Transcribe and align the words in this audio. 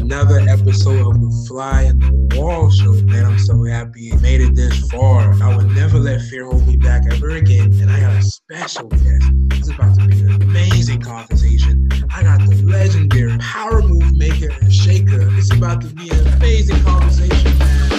another 0.00 0.40
episode 0.40 1.06
of 1.06 1.20
the 1.20 1.46
Fly 1.46 1.86
on 1.86 1.98
the 1.98 2.38
Wall 2.38 2.70
show. 2.70 2.92
Man, 3.04 3.26
I'm 3.26 3.38
so 3.38 3.64
happy 3.64 4.12
made 4.16 4.40
it 4.40 4.54
this 4.54 4.90
far. 4.90 5.32
I 5.42 5.56
would 5.56 5.70
never 5.72 5.98
let 5.98 6.20
fear 6.22 6.46
hold 6.46 6.66
me 6.66 6.76
back 6.76 7.02
ever 7.12 7.30
again. 7.30 7.72
And 7.80 7.90
I 7.90 8.00
got 8.00 8.16
a 8.16 8.22
special 8.22 8.88
guest. 8.88 9.30
This 9.48 9.60
is 9.60 9.68
about 9.70 9.98
to 9.98 10.06
be 10.06 10.20
an 10.20 10.42
amazing 10.42 11.02
conversation. 11.02 11.88
I 12.14 12.22
got 12.22 12.40
the 12.40 12.62
legendary 12.64 13.36
power 13.38 13.82
move 13.82 14.16
maker 14.16 14.50
and 14.60 14.72
shaker. 14.72 15.28
It's 15.36 15.52
about 15.52 15.80
to 15.82 15.88
be 15.88 16.08
an 16.10 16.26
amazing 16.34 16.82
conversation, 16.82 17.58
man. 17.58 17.91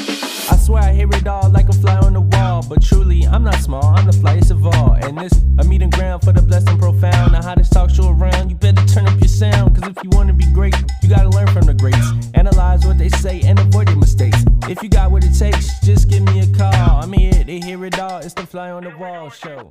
I 0.51 0.57
swear 0.57 0.83
I 0.83 0.91
hear 0.91 1.07
it 1.09 1.27
all 1.27 1.49
like 1.49 1.69
a 1.69 1.73
fly 1.73 1.97
on 1.97 2.13
the 2.13 2.21
wall. 2.21 2.65
But 2.67 2.83
truly, 2.83 3.25
I'm 3.25 3.43
not 3.43 3.55
small, 3.55 3.85
I'm 3.85 4.05
the 4.05 4.11
flyest 4.11 4.51
of 4.51 4.65
all. 4.65 4.93
And 4.93 5.17
this 5.17 5.33
a 5.59 5.63
meeting 5.63 5.89
ground 5.89 6.23
for 6.23 6.33
the 6.33 6.41
blessed 6.41 6.69
and 6.69 6.79
profound. 6.79 7.33
The 7.33 7.41
hottest 7.41 7.71
talk 7.71 7.89
show 7.89 8.09
around. 8.09 8.49
You 8.49 8.55
better 8.55 8.83
turn 8.85 9.07
up 9.07 9.19
your 9.19 9.29
sound. 9.29 9.75
Cause 9.75 9.89
if 9.89 10.03
you 10.03 10.09
wanna 10.11 10.33
be 10.33 10.45
great, 10.53 10.75
you 11.01 11.09
gotta 11.09 11.29
learn 11.29 11.47
from 11.47 11.65
the 11.65 11.73
greats. 11.73 12.07
Analyze 12.33 12.85
what 12.85 12.97
they 12.97 13.09
say 13.09 13.41
and 13.41 13.57
avoid 13.57 13.87
their 13.87 13.95
mistakes. 13.95 14.43
If 14.67 14.83
you 14.83 14.89
got 14.89 15.11
what 15.11 15.23
it 15.23 15.33
takes, 15.33 15.79
just 15.79 16.09
give 16.09 16.23
me 16.23 16.41
a 16.41 16.47
call. 16.57 16.73
I'm 16.73 17.13
here, 17.13 17.31
to 17.31 17.59
hear 17.59 17.85
it 17.85 17.99
all. 17.99 18.19
It's 18.19 18.33
the 18.33 18.45
fly 18.45 18.71
on 18.71 18.83
the 18.83 18.95
wall 18.97 19.29
show. 19.29 19.69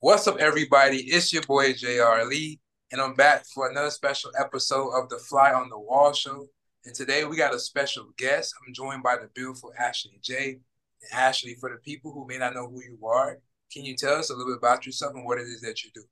What's 0.00 0.26
up, 0.26 0.38
everybody? 0.38 0.98
It's 0.98 1.32
your 1.32 1.42
boy 1.42 1.72
JR 1.72 2.24
Lee, 2.28 2.60
and 2.92 3.00
I'm 3.00 3.14
back 3.14 3.44
for 3.46 3.68
another 3.68 3.90
special 3.90 4.30
episode 4.38 4.90
of 4.90 5.08
the 5.08 5.18
Fly 5.18 5.52
on 5.52 5.68
the 5.68 5.78
Wall 5.78 6.12
show. 6.12 6.46
And 6.84 6.94
today 6.94 7.24
we 7.24 7.36
got 7.36 7.54
a 7.54 7.58
special 7.58 8.06
guest. 8.16 8.54
I'm 8.66 8.72
joined 8.72 9.02
by 9.02 9.16
the 9.16 9.28
beautiful 9.34 9.72
Ashley 9.76 10.20
J. 10.22 10.60
And 11.02 11.20
Ashley, 11.20 11.56
for 11.58 11.70
the 11.70 11.78
people 11.78 12.12
who 12.12 12.26
may 12.28 12.38
not 12.38 12.54
know 12.54 12.68
who 12.68 12.80
you 12.82 13.04
are, 13.04 13.38
can 13.72 13.84
you 13.84 13.96
tell 13.96 14.14
us 14.14 14.30
a 14.30 14.34
little 14.34 14.52
bit 14.52 14.58
about 14.58 14.86
yourself 14.86 15.14
and 15.14 15.24
what 15.24 15.38
it 15.38 15.42
is 15.48 15.60
that 15.62 15.82
you 15.82 15.90
do? 15.94 16.04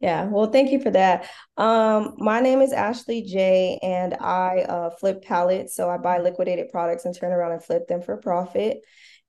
Yeah, 0.00 0.24
well, 0.24 0.50
thank 0.50 0.70
you 0.70 0.80
for 0.80 0.90
that. 0.92 1.28
Um, 1.58 2.14
my 2.16 2.40
name 2.40 2.62
is 2.62 2.72
Ashley 2.72 3.20
J, 3.20 3.78
and 3.82 4.14
I 4.14 4.64
uh, 4.66 4.90
flip 4.90 5.22
pallets. 5.22 5.76
So 5.76 5.90
I 5.90 5.98
buy 5.98 6.18
liquidated 6.18 6.70
products 6.70 7.04
and 7.04 7.14
turn 7.14 7.32
around 7.32 7.52
and 7.52 7.62
flip 7.62 7.86
them 7.86 8.00
for 8.00 8.16
profit. 8.16 8.78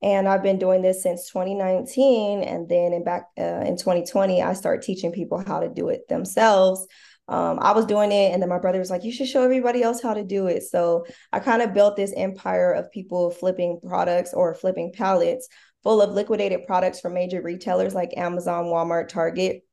And 0.01 0.27
I've 0.27 0.43
been 0.43 0.57
doing 0.57 0.81
this 0.81 1.03
since 1.03 1.29
2019. 1.29 2.43
And 2.43 2.67
then 2.67 2.93
in 2.93 3.03
back 3.03 3.27
uh, 3.37 3.63
in 3.65 3.77
2020, 3.77 4.41
I 4.41 4.53
started 4.53 4.83
teaching 4.83 5.11
people 5.11 5.43
how 5.45 5.59
to 5.59 5.69
do 5.69 5.89
it 5.89 6.07
themselves. 6.07 6.87
Um, 7.27 7.59
I 7.61 7.71
was 7.71 7.85
doing 7.85 8.11
it, 8.11 8.33
and 8.33 8.41
then 8.41 8.49
my 8.49 8.59
brother 8.59 8.79
was 8.79 8.89
like, 8.89 9.05
"You 9.05 9.11
should 9.13 9.27
show 9.27 9.43
everybody 9.43 9.83
else 9.83 10.01
how 10.01 10.13
to 10.13 10.23
do 10.23 10.47
it." 10.47 10.63
So 10.63 11.05
I 11.31 11.39
kind 11.39 11.61
of 11.61 11.73
built 11.73 11.95
this 11.95 12.13
empire 12.17 12.73
of 12.73 12.91
people 12.91 13.31
flipping 13.31 13.79
products 13.87 14.33
or 14.33 14.53
flipping 14.53 14.91
pallets 14.91 15.47
full 15.83 16.01
of 16.01 16.11
liquidated 16.11 16.65
products 16.67 16.99
from 16.99 17.13
major 17.13 17.41
retailers 17.41 17.95
like 17.95 18.17
Amazon, 18.17 18.65
Walmart, 18.65 19.07
Target. 19.07 19.63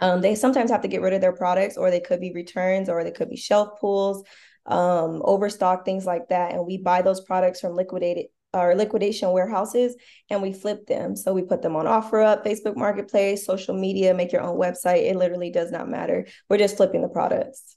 Um, 0.00 0.20
they 0.20 0.34
sometimes 0.34 0.70
have 0.70 0.82
to 0.82 0.88
get 0.88 1.02
rid 1.02 1.12
of 1.12 1.20
their 1.20 1.34
products, 1.34 1.76
or 1.76 1.90
they 1.90 2.00
could 2.00 2.20
be 2.20 2.32
returns, 2.32 2.88
or 2.88 3.04
they 3.04 3.10
could 3.10 3.28
be 3.30 3.36
shelf 3.36 3.80
pulls, 3.80 4.24
um, 4.66 5.22
overstock, 5.24 5.84
things 5.84 6.06
like 6.06 6.28
that. 6.28 6.52
And 6.52 6.66
we 6.66 6.78
buy 6.78 7.02
those 7.02 7.20
products 7.20 7.60
from 7.60 7.74
liquidated 7.74 8.26
our 8.54 8.74
liquidation 8.74 9.30
warehouses 9.32 9.96
and 10.30 10.42
we 10.42 10.52
flip 10.52 10.86
them. 10.86 11.16
So 11.16 11.32
we 11.32 11.42
put 11.42 11.62
them 11.62 11.76
on 11.76 11.86
OfferUp, 11.86 12.44
Facebook 12.44 12.76
Marketplace, 12.76 13.46
social 13.46 13.74
media, 13.74 14.14
make 14.14 14.32
your 14.32 14.42
own 14.42 14.58
website. 14.58 15.08
It 15.10 15.16
literally 15.16 15.50
does 15.50 15.70
not 15.70 15.88
matter. 15.88 16.26
We're 16.48 16.58
just 16.58 16.76
flipping 16.76 17.02
the 17.02 17.08
products. 17.08 17.76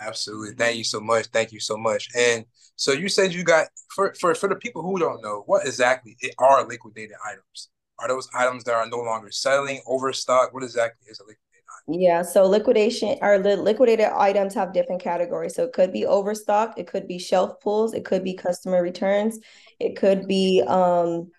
Absolutely. 0.00 0.54
Thank 0.54 0.76
you 0.76 0.84
so 0.84 1.00
much. 1.00 1.26
Thank 1.26 1.52
you 1.52 1.60
so 1.60 1.76
much. 1.76 2.08
And 2.16 2.44
so 2.76 2.92
you 2.92 3.08
said 3.08 3.34
you 3.34 3.42
got 3.42 3.66
for 3.94 4.14
for 4.14 4.34
for 4.34 4.48
the 4.48 4.54
people 4.54 4.82
who 4.82 4.98
don't 4.98 5.22
know, 5.22 5.42
what 5.46 5.66
exactly 5.66 6.16
are 6.38 6.64
liquidated 6.66 7.16
items? 7.26 7.70
Are 7.98 8.06
those 8.06 8.28
items 8.32 8.62
that 8.64 8.74
are 8.74 8.88
no 8.88 8.98
longer 8.98 9.32
selling, 9.32 9.80
overstock? 9.88 10.54
What 10.54 10.62
exactly 10.62 11.08
is 11.10 11.18
a 11.18 11.24
liquidated? 11.24 11.47
Yeah, 11.90 12.20
so 12.20 12.44
liquidation 12.46 13.16
or 13.22 13.38
the 13.38 13.56
liquidated 13.56 14.06
items 14.14 14.52
have 14.54 14.74
different 14.74 15.00
categories. 15.02 15.54
So 15.54 15.64
it 15.64 15.72
could 15.72 15.90
be 15.90 16.04
overstock, 16.04 16.78
it 16.78 16.86
could 16.86 17.08
be 17.08 17.18
shelf 17.18 17.60
pulls, 17.60 17.94
it 17.94 18.04
could 18.04 18.22
be 18.22 18.34
customer 18.34 18.82
returns, 18.82 19.38
it 19.80 19.96
could 19.96 20.26
be 20.28 20.62
um 20.66 21.30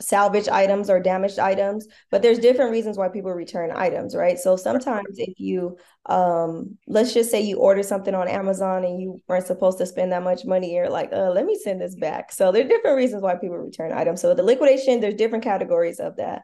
salvage 0.00 0.48
items 0.48 0.90
or 0.90 1.00
damaged 1.00 1.38
items 1.40 1.86
but 2.10 2.22
there's 2.22 2.38
different 2.38 2.70
reasons 2.72 2.98
why 2.98 3.08
people 3.08 3.32
return 3.32 3.70
items 3.74 4.14
right? 4.16 4.38
So 4.38 4.56
sometimes 4.56 5.18
if 5.18 5.40
you 5.40 5.78
um 6.06 6.78
let's 6.88 7.14
just 7.14 7.30
say 7.30 7.40
you 7.42 7.58
order 7.58 7.82
something 7.82 8.14
on 8.14 8.28
amazon 8.28 8.84
and 8.84 9.00
you 9.00 9.20
weren't 9.28 9.46
supposed 9.46 9.78
to 9.78 9.86
spend 9.86 10.12
that 10.12 10.22
much 10.22 10.44
money 10.44 10.74
you're 10.74 10.90
like 10.90 11.12
uh, 11.12 11.30
let 11.30 11.46
me 11.46 11.56
send 11.62 11.80
this 11.80 11.96
back. 11.96 12.32
So 12.32 12.52
there 12.52 12.64
are 12.64 12.68
different 12.68 12.96
reasons 12.96 13.22
why 13.22 13.36
people 13.36 13.58
return 13.58 13.92
items. 13.92 14.20
So 14.20 14.34
the 14.34 14.42
liquidation 14.42 15.00
there's 15.00 15.14
different 15.14 15.44
categories 15.44 16.00
of 16.00 16.16
that. 16.16 16.42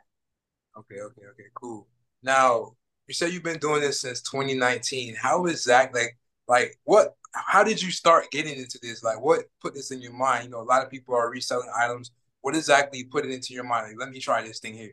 Okay 0.76 1.00
okay 1.00 1.22
okay 1.32 1.48
cool. 1.54 1.86
Now 2.22 2.72
you 3.06 3.14
said 3.14 3.32
you've 3.32 3.42
been 3.42 3.58
doing 3.58 3.80
this 3.80 4.00
since 4.00 4.20
2019 4.22 5.14
how 5.14 5.46
is 5.46 5.64
that 5.64 5.92
like 5.94 6.16
like 6.48 6.78
what 6.84 7.14
how 7.32 7.64
did 7.64 7.82
you 7.82 7.90
start 7.90 8.30
getting 8.30 8.56
into 8.56 8.78
this 8.82 9.02
like 9.02 9.20
what 9.20 9.44
put 9.60 9.74
this 9.74 9.90
in 9.90 10.00
your 10.00 10.12
mind 10.12 10.44
you 10.44 10.50
know 10.50 10.60
a 10.60 10.62
lot 10.62 10.82
of 10.82 10.90
people 10.90 11.14
are 11.14 11.30
reselling 11.30 11.68
items 11.76 12.10
what 12.44 12.54
exactly 12.54 13.04
put 13.04 13.24
it 13.24 13.30
into 13.30 13.54
your 13.54 13.64
mind? 13.64 13.88
Like, 13.88 13.98
let 13.98 14.10
me 14.10 14.20
try 14.20 14.42
this 14.42 14.60
thing 14.60 14.74
here. 14.74 14.92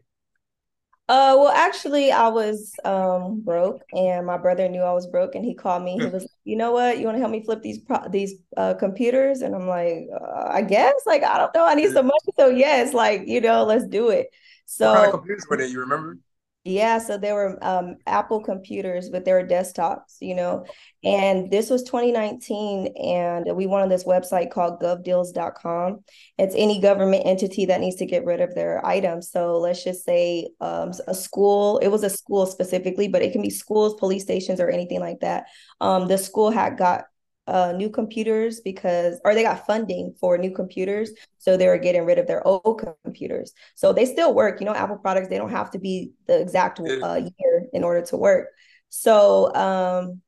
Uh, 1.10 1.36
well, 1.38 1.50
actually, 1.50 2.10
I 2.10 2.30
was 2.30 2.72
um 2.86 3.42
broke, 3.42 3.82
and 3.94 4.26
my 4.26 4.38
brother 4.38 4.70
knew 4.70 4.80
I 4.80 4.94
was 4.94 5.06
broke, 5.08 5.36
and 5.36 5.44
he 5.44 5.54
called 5.54 5.84
me. 5.84 6.00
He 6.00 6.08
was, 6.08 6.26
you 6.46 6.56
know 6.56 6.72
what? 6.72 6.98
You 6.98 7.06
want 7.06 7.16
to 7.16 7.20
help 7.20 7.32
me 7.32 7.44
flip 7.44 7.62
these 7.62 7.80
pro- 7.80 8.08
these 8.08 8.36
uh, 8.56 8.76
computers? 8.76 9.42
And 9.42 9.54
I'm 9.54 9.68
like, 9.68 10.08
uh, 10.16 10.46
I 10.48 10.62
guess. 10.62 10.94
Like, 11.06 11.24
I 11.24 11.38
don't 11.38 11.54
know. 11.54 11.66
I 11.66 11.76
need 11.76 11.92
some 11.92 12.06
money, 12.06 12.32
so 12.40 12.48
yes, 12.48 12.94
like 12.94 13.28
you 13.28 13.42
know, 13.42 13.66
let's 13.66 13.86
do 13.86 14.10
it. 14.10 14.30
So, 14.66 14.86
what 14.86 14.94
kind 14.94 15.06
of 15.08 15.12
computers 15.12 15.46
were 15.50 15.58
they? 15.58 15.68
You 15.68 15.82
remember? 15.82 16.18
Yeah, 16.64 17.00
so 17.00 17.18
there 17.18 17.34
were 17.34 17.58
um, 17.64 17.96
Apple 18.06 18.40
computers, 18.44 19.10
but 19.10 19.26
they 19.26 19.34
were 19.34 19.44
desktops, 19.44 20.18
you 20.20 20.36
know. 20.36 20.64
And 21.04 21.50
this 21.50 21.72
was 21.72 21.82
2019, 21.82 22.94
and 23.04 23.56
we 23.56 23.66
went 23.66 23.82
on 23.82 23.90
this 23.90 24.04
website 24.04 24.52
called 24.52 24.80
govdeals.com. 24.80 26.04
It's 26.38 26.54
any 26.56 26.80
government 26.80 27.24
entity 27.26 27.66
that 27.66 27.80
needs 27.82 27.96
to 27.96 28.06
get 28.06 28.26
rid 28.26 28.42
of 28.42 28.54
their 28.54 28.86
items. 28.86 29.32
So 29.32 29.58
let's 29.58 29.84
just 29.84 30.06
say 30.06 30.50
um, 30.62 30.92
a 31.08 31.16
school, 31.16 31.80
it 31.80 31.88
was 31.88 32.04
a 32.04 32.12
school 32.12 32.46
specifically, 32.46 33.08
but 33.08 33.24
it 33.24 33.32
can 33.32 33.42
be 33.42 33.50
schools, 33.50 33.96
police 33.96 34.22
stations, 34.22 34.60
or 34.60 34.70
anything 34.70 35.00
like 35.00 35.22
that. 35.22 35.46
Um, 35.80 36.08
the 36.08 36.20
school 36.20 36.52
had 36.52 36.78
got 36.78 37.06
uh, 37.52 37.74
new 37.74 37.90
computers 37.90 38.62
because, 38.62 39.20
or 39.26 39.36
they 39.36 39.44
got 39.44 39.68
funding 39.68 40.16
for 40.20 40.38
new 40.38 40.52
computers. 40.52 41.12
So 41.38 41.58
they 41.58 41.68
were 41.68 41.78
getting 41.78 42.06
rid 42.06 42.18
of 42.18 42.26
their 42.26 42.46
old 42.48 42.82
computers. 43.04 43.54
So 43.76 43.92
they 43.92 44.06
still 44.06 44.34
work. 44.34 44.62
You 44.62 44.66
know, 44.66 44.74
Apple 44.74 44.98
products, 44.98 45.28
they 45.28 45.38
don't 45.38 45.52
have 45.52 45.70
to 45.72 45.80
be 45.80 46.12
the 46.28 46.40
exact 46.40 46.80
uh, 46.80 47.16
year 47.16 47.68
in 47.74 47.84
order 47.84 48.02
to 48.08 48.18
work. 48.18 48.48
So 48.90 49.54
um, 49.54 50.22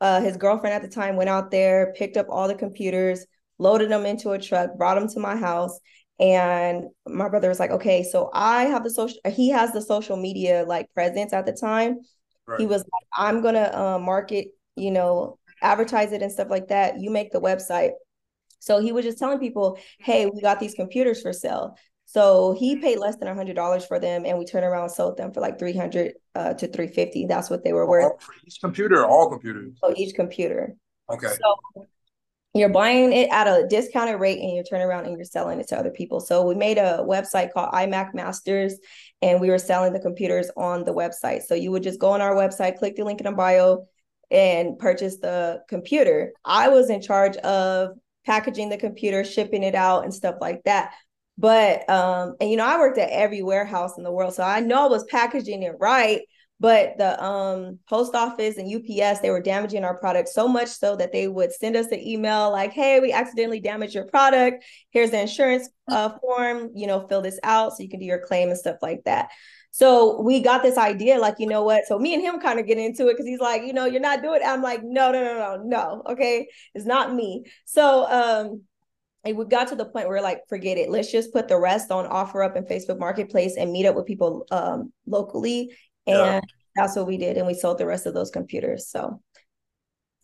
uh, 0.00 0.20
his 0.20 0.36
girlfriend 0.36 0.74
at 0.74 0.82
the 0.82 0.88
time 0.88 1.16
went 1.16 1.30
out 1.30 1.50
there, 1.50 1.94
picked 1.96 2.16
up 2.16 2.26
all 2.28 2.48
the 2.48 2.54
computers, 2.54 3.26
loaded 3.58 3.90
them 3.90 4.04
into 4.04 4.30
a 4.30 4.38
truck, 4.38 4.76
brought 4.76 4.96
them 4.96 5.08
to 5.08 5.20
my 5.20 5.36
house. 5.36 5.78
And 6.18 6.84
my 7.06 7.28
brother 7.28 7.48
was 7.48 7.60
like, 7.60 7.70
okay, 7.70 8.02
so 8.02 8.30
I 8.34 8.64
have 8.64 8.84
the 8.84 8.90
social, 8.90 9.20
he 9.30 9.50
has 9.50 9.72
the 9.72 9.80
social 9.80 10.16
media 10.16 10.64
like 10.66 10.92
presence 10.94 11.32
at 11.32 11.46
the 11.46 11.52
time. 11.52 12.00
Right. 12.46 12.60
He 12.60 12.66
was 12.66 12.82
like, 12.82 13.06
I'm 13.12 13.40
going 13.40 13.54
to 13.54 13.80
uh, 13.80 13.98
market, 13.98 14.48
you 14.76 14.90
know, 14.90 15.38
advertise 15.62 16.12
it 16.12 16.22
and 16.22 16.32
stuff 16.32 16.50
like 16.50 16.68
that. 16.68 17.00
You 17.00 17.10
make 17.10 17.32
the 17.32 17.40
website. 17.40 17.92
So 18.58 18.80
he 18.80 18.92
was 18.92 19.04
just 19.04 19.18
telling 19.18 19.38
people, 19.38 19.78
hey, 19.98 20.26
we 20.26 20.40
got 20.40 20.60
these 20.60 20.74
computers 20.74 21.22
for 21.22 21.32
sale. 21.32 21.76
So 22.04 22.52
he 22.58 22.76
paid 22.76 22.98
less 22.98 23.16
than 23.16 23.28
a 23.28 23.34
hundred 23.34 23.54
dollars 23.54 23.86
for 23.86 24.00
them, 24.00 24.24
and 24.26 24.36
we 24.36 24.44
turned 24.44 24.64
around 24.64 24.82
and 24.82 24.92
sold 24.92 25.16
them 25.16 25.32
for 25.32 25.40
like 25.40 25.58
three 25.58 25.76
hundred 25.76 26.14
uh, 26.34 26.54
to 26.54 26.66
three 26.66 26.88
fifty. 26.88 27.26
That's 27.26 27.48
what 27.48 27.62
they 27.62 27.72
were 27.72 27.88
worth. 27.88 28.20
For 28.20 28.34
each 28.44 28.58
computer, 28.60 29.06
all 29.06 29.30
computers. 29.30 29.78
Oh, 29.82 29.94
each 29.96 30.14
computer. 30.14 30.74
Okay. 31.08 31.28
So 31.28 31.86
you're 32.52 32.68
buying 32.68 33.12
it 33.12 33.30
at 33.30 33.46
a 33.46 33.64
discounted 33.68 34.18
rate, 34.18 34.40
and 34.40 34.50
you 34.50 34.64
turn 34.68 34.80
around 34.80 35.06
and 35.06 35.16
you're 35.16 35.24
selling 35.24 35.60
it 35.60 35.68
to 35.68 35.78
other 35.78 35.92
people. 35.92 36.18
So 36.18 36.44
we 36.44 36.56
made 36.56 36.78
a 36.78 37.04
website 37.08 37.52
called 37.52 37.70
iMac 37.70 38.12
Masters, 38.12 38.74
and 39.22 39.40
we 39.40 39.48
were 39.48 39.58
selling 39.58 39.92
the 39.92 40.00
computers 40.00 40.50
on 40.56 40.82
the 40.82 40.92
website. 40.92 41.42
So 41.42 41.54
you 41.54 41.70
would 41.70 41.84
just 41.84 42.00
go 42.00 42.10
on 42.10 42.20
our 42.20 42.34
website, 42.34 42.78
click 42.78 42.96
the 42.96 43.04
link 43.04 43.20
in 43.20 43.26
the 43.26 43.32
bio, 43.32 43.86
and 44.30 44.78
purchase 44.78 45.18
the 45.18 45.62
computer. 45.68 46.32
I 46.44 46.68
was 46.68 46.90
in 46.90 47.02
charge 47.02 47.36
of 47.38 47.90
packaging 48.24 48.68
the 48.68 48.76
computer, 48.76 49.24
shipping 49.24 49.62
it 49.62 49.74
out, 49.74 50.04
and 50.04 50.14
stuff 50.14 50.36
like 50.40 50.62
that. 50.64 50.94
But 51.38 51.88
um, 51.88 52.36
and 52.40 52.50
you 52.50 52.56
know, 52.56 52.66
I 52.66 52.78
worked 52.78 52.98
at 52.98 53.10
every 53.10 53.42
warehouse 53.42 53.96
in 53.96 54.04
the 54.04 54.12
world, 54.12 54.34
so 54.34 54.42
I 54.42 54.60
know 54.60 54.84
I 54.84 54.88
was 54.88 55.04
packaging 55.04 55.62
it 55.62 55.74
right. 55.80 56.22
But 56.60 56.98
the 56.98 57.22
um, 57.24 57.78
post 57.88 58.14
office 58.14 58.58
and 58.58 58.68
UPS, 58.70 59.20
they 59.20 59.30
were 59.30 59.40
damaging 59.40 59.82
our 59.82 59.96
product 59.96 60.28
so 60.28 60.46
much 60.46 60.68
so 60.68 60.94
that 60.96 61.10
they 61.10 61.26
would 61.26 61.54
send 61.54 61.74
us 61.74 61.86
an 61.86 62.00
email 62.00 62.50
like, 62.50 62.72
"Hey, 62.72 63.00
we 63.00 63.12
accidentally 63.12 63.60
damaged 63.60 63.94
your 63.94 64.04
product. 64.04 64.64
Here's 64.90 65.10
the 65.10 65.22
insurance 65.22 65.70
uh, 65.88 66.10
form. 66.20 66.70
You 66.74 66.86
know, 66.86 67.06
fill 67.08 67.22
this 67.22 67.40
out 67.42 67.72
so 67.72 67.82
you 67.82 67.88
can 67.88 68.00
do 68.00 68.06
your 68.06 68.20
claim 68.20 68.50
and 68.50 68.58
stuff 68.58 68.76
like 68.82 69.04
that." 69.06 69.30
So 69.72 70.20
we 70.20 70.40
got 70.40 70.62
this 70.62 70.76
idea, 70.76 71.18
like, 71.18 71.36
you 71.38 71.46
know 71.46 71.62
what? 71.62 71.86
So 71.86 71.98
me 71.98 72.14
and 72.14 72.22
him 72.22 72.40
kind 72.40 72.58
of 72.58 72.66
get 72.66 72.78
into 72.78 73.06
it 73.06 73.12
because 73.12 73.26
he's 73.26 73.40
like, 73.40 73.62
you 73.62 73.72
know, 73.72 73.86
you're 73.86 74.00
not 74.00 74.22
doing 74.22 74.40
it. 74.42 74.46
I'm 74.46 74.62
like, 74.62 74.82
no, 74.82 75.12
no, 75.12 75.22
no, 75.22 75.34
no, 75.34 75.62
no. 75.62 76.02
Okay. 76.12 76.48
It's 76.74 76.86
not 76.86 77.14
me. 77.14 77.44
So 77.64 78.06
um 78.10 78.62
and 79.22 79.36
we 79.36 79.44
got 79.44 79.68
to 79.68 79.76
the 79.76 79.84
point 79.84 80.08
where 80.08 80.22
like, 80.22 80.40
forget 80.48 80.78
it. 80.78 80.90
Let's 80.90 81.12
just 81.12 81.32
put 81.32 81.46
the 81.46 81.58
rest 81.58 81.90
on 81.90 82.06
offer 82.06 82.42
up 82.42 82.56
and 82.56 82.66
Facebook 82.66 82.98
Marketplace 82.98 83.56
and 83.56 83.70
meet 83.70 83.86
up 83.86 83.94
with 83.94 84.06
people 84.06 84.46
um 84.50 84.92
locally 85.06 85.70
and 86.06 86.16
yeah. 86.16 86.40
that's 86.74 86.96
what 86.96 87.06
we 87.06 87.16
did, 87.16 87.36
and 87.36 87.46
we 87.46 87.54
sold 87.54 87.78
the 87.78 87.86
rest 87.86 88.06
of 88.06 88.14
those 88.14 88.30
computers. 88.30 88.88
So 88.88 89.20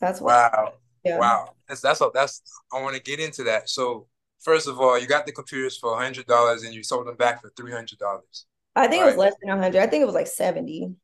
that's 0.00 0.20
what, 0.20 0.52
wow, 0.52 0.72
yeah. 1.04 1.18
wow. 1.18 1.50
That's 1.68 1.80
that's 1.80 2.02
that's. 2.14 2.42
I 2.72 2.82
want 2.82 2.96
to 2.96 3.02
get 3.02 3.20
into 3.20 3.44
that. 3.44 3.68
So 3.68 4.06
first 4.40 4.68
of 4.68 4.80
all, 4.80 4.98
you 4.98 5.06
got 5.06 5.26
the 5.26 5.32
computers 5.32 5.76
for 5.76 5.96
hundred 5.96 6.26
dollars, 6.26 6.62
and 6.62 6.74
you 6.74 6.82
sold 6.82 7.06
them 7.06 7.16
back 7.16 7.42
for 7.42 7.50
three 7.56 7.72
hundred 7.72 7.98
dollars. 7.98 8.46
I 8.76 8.86
think 8.86 9.02
right? 9.02 9.08
it 9.08 9.16
was 9.16 9.16
less 9.16 9.34
than 9.42 9.58
hundred. 9.58 9.82
I 9.82 9.86
think 9.86 10.02
it 10.02 10.06
was 10.06 10.14
like 10.14 10.26
seventy. 10.26 10.94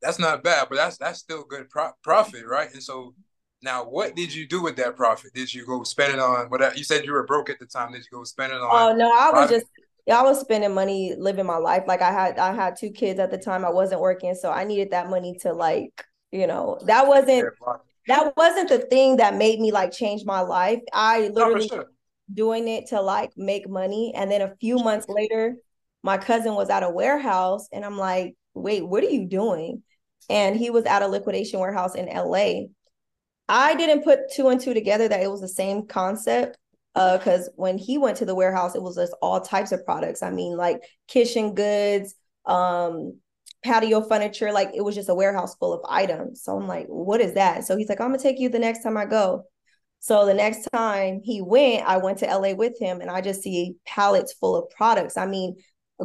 That's 0.00 0.18
not 0.18 0.44
bad, 0.44 0.68
but 0.68 0.76
that's 0.76 0.98
that's 0.98 1.18
still 1.18 1.44
good 1.44 1.70
pro- 1.70 1.92
profit, 2.02 2.44
right? 2.46 2.72
And 2.72 2.82
so 2.82 3.14
now, 3.62 3.84
what 3.84 4.14
did 4.14 4.34
you 4.34 4.46
do 4.46 4.62
with 4.62 4.76
that 4.76 4.94
profit? 4.94 5.32
Did 5.32 5.52
you 5.52 5.64
go 5.64 5.82
spend 5.84 6.12
it 6.12 6.18
on 6.18 6.46
whatever? 6.50 6.76
You 6.76 6.84
said 6.84 7.06
you 7.06 7.12
were 7.12 7.24
broke 7.24 7.48
at 7.48 7.58
the 7.58 7.66
time. 7.66 7.92
Did 7.92 8.02
you 8.02 8.18
go 8.18 8.24
spend 8.24 8.52
it 8.52 8.60
on? 8.60 8.68
Oh 8.70 8.94
no, 8.94 9.10
I 9.10 9.30
was 9.30 9.50
just 9.50 9.66
yeah, 10.06 10.20
I 10.20 10.22
was 10.22 10.40
spending 10.40 10.74
money 10.74 11.14
living 11.16 11.46
my 11.46 11.56
life. 11.56 11.84
Like 11.86 12.02
I 12.02 12.12
had 12.12 12.38
I 12.38 12.52
had 12.54 12.76
two 12.76 12.90
kids 12.90 13.18
at 13.18 13.30
the 13.30 13.38
time. 13.38 13.64
I 13.64 13.70
wasn't 13.70 14.02
working, 14.02 14.34
so 14.34 14.50
I 14.50 14.64
needed 14.64 14.90
that 14.90 15.08
money 15.08 15.38
to 15.40 15.52
like 15.52 16.04
you 16.30 16.46
know 16.46 16.78
that 16.84 17.08
wasn't 17.08 17.48
that 18.06 18.36
wasn't 18.36 18.68
the 18.68 18.78
thing 18.78 19.16
that 19.16 19.34
made 19.34 19.60
me 19.60 19.72
like 19.72 19.92
change 19.92 20.24
my 20.26 20.40
life. 20.40 20.80
I 20.92 21.28
literally 21.28 21.68
no, 21.70 21.76
sure. 21.76 21.86
doing 22.32 22.68
it 22.68 22.88
to 22.88 23.00
like 23.00 23.32
make 23.36 23.66
money, 23.66 24.12
and 24.14 24.30
then 24.30 24.42
a 24.42 24.54
few 24.60 24.76
months 24.76 25.08
later, 25.08 25.56
my 26.04 26.18
cousin 26.18 26.54
was 26.54 26.70
at 26.70 26.84
a 26.84 26.90
warehouse, 26.90 27.68
and 27.72 27.84
I'm 27.84 27.98
like, 27.98 28.36
wait, 28.54 28.86
what 28.86 29.02
are 29.02 29.10
you 29.10 29.26
doing? 29.26 29.82
And 30.30 30.56
he 30.56 30.70
was 30.70 30.84
at 30.84 31.02
a 31.02 31.08
liquidation 31.08 31.58
warehouse 31.58 31.96
in 31.96 32.06
LA 32.06 32.66
I 33.48 33.74
didn't 33.74 34.04
put 34.04 34.32
two 34.32 34.48
and 34.48 34.60
two 34.60 34.74
together 34.74 35.08
that 35.08 35.22
it 35.22 35.30
was 35.30 35.40
the 35.40 35.48
same 35.48 35.86
concept. 35.86 36.56
Uh, 36.94 37.18
because 37.18 37.50
when 37.56 37.76
he 37.76 37.98
went 37.98 38.18
to 38.18 38.24
the 38.24 38.34
warehouse, 38.34 38.76
it 38.76 38.82
was 38.82 38.94
just 38.94 39.14
all 39.20 39.40
types 39.40 39.72
of 39.72 39.84
products. 39.84 40.22
I 40.22 40.30
mean, 40.30 40.56
like 40.56 40.80
kitchen 41.08 41.54
goods, 41.54 42.14
um, 42.46 43.18
patio 43.64 44.00
furniture, 44.00 44.52
like 44.52 44.70
it 44.74 44.82
was 44.82 44.94
just 44.94 45.08
a 45.08 45.14
warehouse 45.14 45.56
full 45.56 45.72
of 45.72 45.80
items. 45.88 46.42
So 46.42 46.56
I'm 46.56 46.68
like, 46.68 46.86
what 46.86 47.20
is 47.20 47.34
that? 47.34 47.64
So 47.64 47.76
he's 47.76 47.88
like, 47.88 48.00
I'm 48.00 48.10
gonna 48.10 48.22
take 48.22 48.38
you 48.38 48.48
the 48.48 48.60
next 48.60 48.84
time 48.84 48.96
I 48.96 49.06
go. 49.06 49.42
So 49.98 50.24
the 50.24 50.34
next 50.34 50.68
time 50.72 51.20
he 51.24 51.42
went, 51.42 51.84
I 51.84 51.96
went 51.96 52.18
to 52.18 52.26
LA 52.26 52.52
with 52.52 52.78
him 52.78 53.00
and 53.00 53.10
I 53.10 53.20
just 53.20 53.42
see 53.42 53.74
pallets 53.84 54.32
full 54.34 54.54
of 54.54 54.70
products. 54.70 55.16
I 55.16 55.26
mean, 55.26 55.56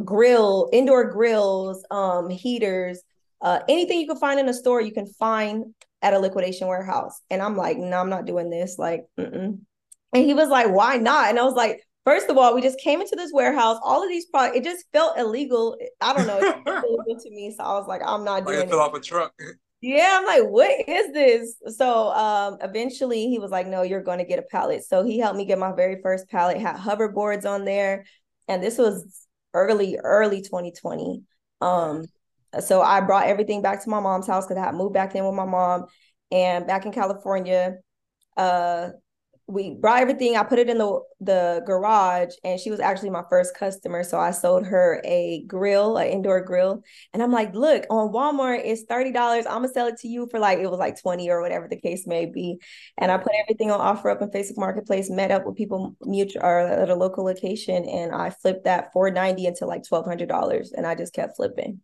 grill, 0.04 0.68
indoor 0.72 1.10
grills, 1.10 1.84
um, 1.90 2.30
heaters, 2.30 3.02
uh, 3.40 3.60
anything 3.68 4.00
you 4.00 4.06
can 4.06 4.18
find 4.18 4.38
in 4.38 4.48
a 4.48 4.54
store, 4.54 4.80
you 4.80 4.92
can 4.92 5.06
find 5.06 5.74
at 6.02 6.14
a 6.14 6.18
liquidation 6.18 6.68
warehouse. 6.68 7.20
And 7.30 7.42
I'm 7.42 7.56
like, 7.56 7.76
no, 7.78 7.98
I'm 7.98 8.10
not 8.10 8.26
doing 8.26 8.50
this. 8.50 8.78
Like, 8.78 9.04
mm-mm. 9.18 9.58
and 10.14 10.24
he 10.24 10.34
was 10.34 10.48
like, 10.48 10.70
why 10.70 10.96
not? 10.96 11.30
And 11.30 11.38
I 11.38 11.42
was 11.42 11.54
like, 11.54 11.86
first 12.04 12.28
of 12.28 12.38
all, 12.38 12.54
we 12.54 12.62
just 12.62 12.80
came 12.80 13.00
into 13.00 13.16
this 13.16 13.32
warehouse. 13.32 13.78
All 13.82 14.02
of 14.02 14.08
these 14.08 14.26
products, 14.26 14.58
it 14.58 14.64
just 14.64 14.84
felt 14.92 15.18
illegal. 15.18 15.76
I 16.00 16.14
don't 16.14 16.26
know, 16.26 16.38
it 16.38 16.56
illegal 16.66 17.22
to 17.22 17.30
me. 17.30 17.54
So 17.56 17.64
I 17.64 17.78
was 17.78 17.88
like, 17.88 18.02
I'm 18.04 18.24
not 18.24 18.46
doing 18.46 18.60
it. 18.60 18.68
Fill 18.68 18.80
off 18.80 18.94
a 18.94 19.00
truck. 19.00 19.32
Yeah, 19.82 20.18
I'm 20.20 20.26
like, 20.26 20.42
what 20.50 20.70
is 20.86 21.10
this? 21.14 21.56
So 21.78 22.10
um 22.10 22.58
eventually 22.60 23.30
he 23.30 23.38
was 23.38 23.50
like, 23.50 23.66
No, 23.66 23.80
you're 23.80 24.02
going 24.02 24.18
to 24.18 24.26
get 24.26 24.38
a 24.38 24.42
pallet. 24.42 24.84
So 24.84 25.02
he 25.02 25.18
helped 25.18 25.38
me 25.38 25.46
get 25.46 25.58
my 25.58 25.72
very 25.72 26.02
first 26.02 26.28
pallet, 26.28 26.58
had 26.58 26.76
hoverboards 26.76 27.46
on 27.46 27.64
there. 27.64 28.04
And 28.46 28.62
this 28.62 28.76
was 28.76 29.26
early, 29.54 29.98
early 30.02 30.42
2020. 30.42 31.22
Um, 31.60 32.06
so 32.60 32.82
I 32.82 33.00
brought 33.00 33.26
everything 33.26 33.62
back 33.62 33.82
to 33.84 33.90
my 33.90 34.00
mom's 34.00 34.26
house 34.26 34.46
because 34.46 34.62
I 34.62 34.72
moved 34.72 34.94
back 34.94 35.14
in 35.14 35.24
with 35.24 35.34
my 35.34 35.44
mom. 35.44 35.86
And 36.32 36.66
back 36.66 36.86
in 36.86 36.92
California, 36.92 37.78
uh, 38.36 38.90
we 39.50 39.74
brought 39.74 40.00
everything. 40.00 40.36
I 40.36 40.42
put 40.44 40.58
it 40.58 40.70
in 40.70 40.78
the 40.78 41.00
the 41.20 41.62
garage, 41.66 42.34
and 42.44 42.58
she 42.58 42.70
was 42.70 42.80
actually 42.80 43.10
my 43.10 43.24
first 43.28 43.54
customer. 43.56 44.04
So 44.04 44.18
I 44.18 44.30
sold 44.30 44.66
her 44.66 45.02
a 45.04 45.42
grill, 45.46 45.96
an 45.96 46.08
indoor 46.08 46.40
grill, 46.40 46.82
and 47.12 47.22
I'm 47.22 47.32
like, 47.32 47.54
"Look, 47.54 47.84
on 47.90 48.12
Walmart, 48.12 48.62
it's 48.64 48.82
thirty 48.82 49.12
dollars. 49.12 49.46
I'm 49.46 49.62
gonna 49.62 49.68
sell 49.68 49.88
it 49.88 49.98
to 49.98 50.08
you 50.08 50.28
for 50.30 50.38
like 50.38 50.58
it 50.58 50.70
was 50.70 50.78
like 50.78 51.00
twenty 51.00 51.30
or 51.30 51.42
whatever 51.42 51.68
the 51.68 51.80
case 51.80 52.06
may 52.06 52.26
be." 52.26 52.60
And 52.98 53.10
I 53.10 53.18
put 53.18 53.32
everything 53.42 53.70
on 53.70 53.80
offer 53.80 54.10
up 54.10 54.22
in 54.22 54.30
Facebook 54.30 54.58
Marketplace. 54.58 55.10
Met 55.10 55.30
up 55.30 55.44
with 55.46 55.56
people 55.56 55.96
mutual 56.02 56.42
or 56.42 56.60
at 56.60 56.90
a 56.90 56.94
local 56.94 57.24
location, 57.24 57.84
and 57.88 58.14
I 58.14 58.30
flipped 58.30 58.64
that 58.64 58.92
four 58.92 59.10
ninety 59.10 59.46
into 59.46 59.66
like 59.66 59.82
twelve 59.86 60.06
hundred 60.06 60.28
dollars, 60.28 60.72
and 60.72 60.86
I 60.86 60.94
just 60.94 61.12
kept 61.12 61.36
flipping. 61.36 61.80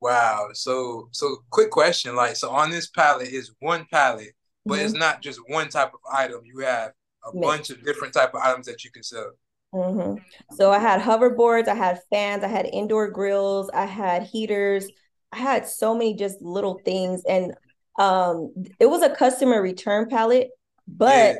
Wow. 0.00 0.50
So 0.54 1.08
so 1.12 1.38
quick 1.50 1.70
question. 1.70 2.14
Like 2.14 2.36
so 2.36 2.50
on 2.50 2.70
this 2.70 2.88
pallet 2.88 3.28
is 3.28 3.52
one 3.60 3.86
pallet, 3.90 4.32
but 4.68 4.76
mm-hmm. 4.76 4.84
it's 4.84 4.94
not 4.94 5.22
just 5.22 5.40
one 5.48 5.68
type 5.68 5.92
of 5.94 6.00
item. 6.12 6.42
You 6.44 6.60
have 6.60 6.92
a 7.24 7.36
bunch 7.36 7.70
of 7.70 7.84
different 7.84 8.14
type 8.14 8.34
of 8.34 8.40
items 8.42 8.66
that 8.66 8.84
you 8.84 8.90
can 8.90 9.02
sell. 9.02 9.32
Mm-hmm. 9.74 10.22
So 10.54 10.70
I 10.70 10.78
had 10.78 11.00
hoverboards, 11.00 11.68
I 11.68 11.74
had 11.74 12.00
fans, 12.10 12.44
I 12.44 12.48
had 12.48 12.66
indoor 12.66 13.10
grills, 13.10 13.70
I 13.74 13.84
had 13.84 14.22
heaters, 14.22 14.88
I 15.32 15.38
had 15.38 15.66
so 15.66 15.94
many 15.94 16.14
just 16.14 16.40
little 16.40 16.80
things, 16.84 17.22
and 17.28 17.54
um, 17.98 18.52
it 18.78 18.86
was 18.86 19.02
a 19.02 19.10
customer 19.10 19.60
return 19.60 20.08
pallet, 20.08 20.50
but 20.86 21.36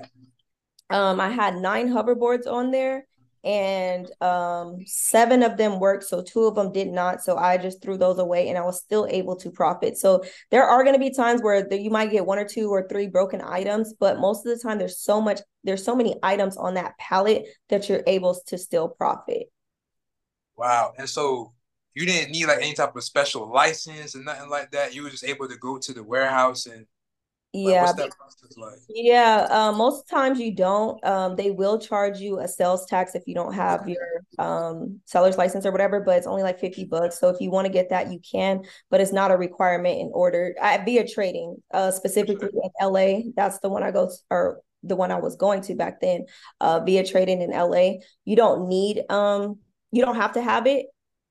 yeah. 0.90 1.10
um, 1.10 1.20
I 1.20 1.30
had 1.30 1.56
nine 1.56 1.88
hoverboards 1.88 2.46
on 2.46 2.70
there, 2.70 3.06
and 3.44 4.10
um, 4.20 4.78
seven 4.86 5.42
of 5.42 5.56
them 5.56 5.78
worked 5.78 6.04
so 6.04 6.22
two 6.22 6.44
of 6.44 6.54
them 6.54 6.72
did 6.72 6.88
not 6.88 7.22
so 7.22 7.36
i 7.36 7.56
just 7.56 7.80
threw 7.80 7.96
those 7.96 8.18
away 8.18 8.48
and 8.48 8.58
i 8.58 8.62
was 8.62 8.80
still 8.80 9.06
able 9.10 9.36
to 9.36 9.50
profit. 9.50 9.96
So 9.96 10.24
there 10.50 10.64
are 10.64 10.82
going 10.82 10.94
to 10.94 11.00
be 11.00 11.12
times 11.14 11.42
where 11.42 11.62
the, 11.62 11.78
you 11.78 11.90
might 11.90 12.10
get 12.10 12.26
one 12.26 12.38
or 12.38 12.44
two 12.44 12.70
or 12.70 12.88
three 12.88 13.06
broken 13.06 13.40
items 13.40 13.94
but 13.98 14.18
most 14.18 14.46
of 14.46 14.56
the 14.56 14.62
time 14.62 14.78
there's 14.78 15.00
so 15.00 15.20
much 15.20 15.40
there's 15.64 15.84
so 15.84 15.94
many 15.94 16.16
items 16.22 16.56
on 16.56 16.74
that 16.74 16.96
pallet 16.98 17.46
that 17.68 17.88
you're 17.88 18.02
able 18.06 18.38
to 18.46 18.58
still 18.58 18.88
profit. 18.88 19.50
Wow 20.56 20.92
and 20.98 21.08
so 21.08 21.52
you 21.94 22.06
didn't 22.06 22.30
need 22.30 22.46
like 22.46 22.58
any 22.58 22.74
type 22.74 22.94
of 22.94 23.02
special 23.02 23.50
license 23.50 24.14
and 24.14 24.24
nothing 24.24 24.48
like 24.48 24.70
that? 24.70 24.94
You 24.94 25.02
were 25.02 25.10
just 25.10 25.24
able 25.24 25.48
to 25.48 25.56
go 25.56 25.78
to 25.78 25.92
the 25.92 26.04
warehouse 26.04 26.66
and 26.66 26.86
yeah. 27.52 27.92
Like? 27.96 28.12
Yeah. 28.88 29.46
Uh, 29.50 29.72
most 29.72 30.08
times 30.08 30.38
you 30.38 30.54
don't. 30.54 31.02
Um, 31.04 31.36
they 31.36 31.50
will 31.50 31.78
charge 31.78 32.18
you 32.18 32.40
a 32.40 32.48
sales 32.48 32.86
tax 32.86 33.14
if 33.14 33.22
you 33.26 33.34
don't 33.34 33.54
have 33.54 33.88
your 33.88 34.24
um, 34.38 35.00
seller's 35.06 35.38
license 35.38 35.64
or 35.64 35.72
whatever, 35.72 36.00
but 36.00 36.18
it's 36.18 36.26
only 36.26 36.42
like 36.42 36.60
50 36.60 36.84
bucks. 36.84 37.18
So 37.18 37.28
if 37.28 37.40
you 37.40 37.50
want 37.50 37.66
to 37.66 37.72
get 37.72 37.90
that, 37.90 38.12
you 38.12 38.20
can, 38.20 38.64
but 38.90 39.00
it's 39.00 39.12
not 39.12 39.30
a 39.30 39.36
requirement 39.36 39.98
in 39.98 40.10
order 40.12 40.54
at 40.60 40.84
via 40.84 41.08
trading, 41.08 41.56
uh, 41.72 41.90
specifically 41.90 42.50
in 42.52 42.70
LA. 42.86 43.30
That's 43.34 43.58
the 43.60 43.70
one 43.70 43.82
I 43.82 43.90
go 43.92 44.08
to, 44.08 44.14
or 44.30 44.60
the 44.82 44.96
one 44.96 45.10
I 45.10 45.16
was 45.16 45.36
going 45.36 45.62
to 45.62 45.74
back 45.74 46.00
then, 46.00 46.26
uh, 46.60 46.80
via 46.80 47.04
trading 47.04 47.40
in 47.40 47.50
LA. 47.50 47.94
You 48.24 48.36
don't 48.36 48.68
need 48.68 49.02
um 49.10 49.58
you 49.90 50.04
don't 50.04 50.16
have 50.16 50.32
to 50.34 50.42
have 50.42 50.66
it, 50.66 50.86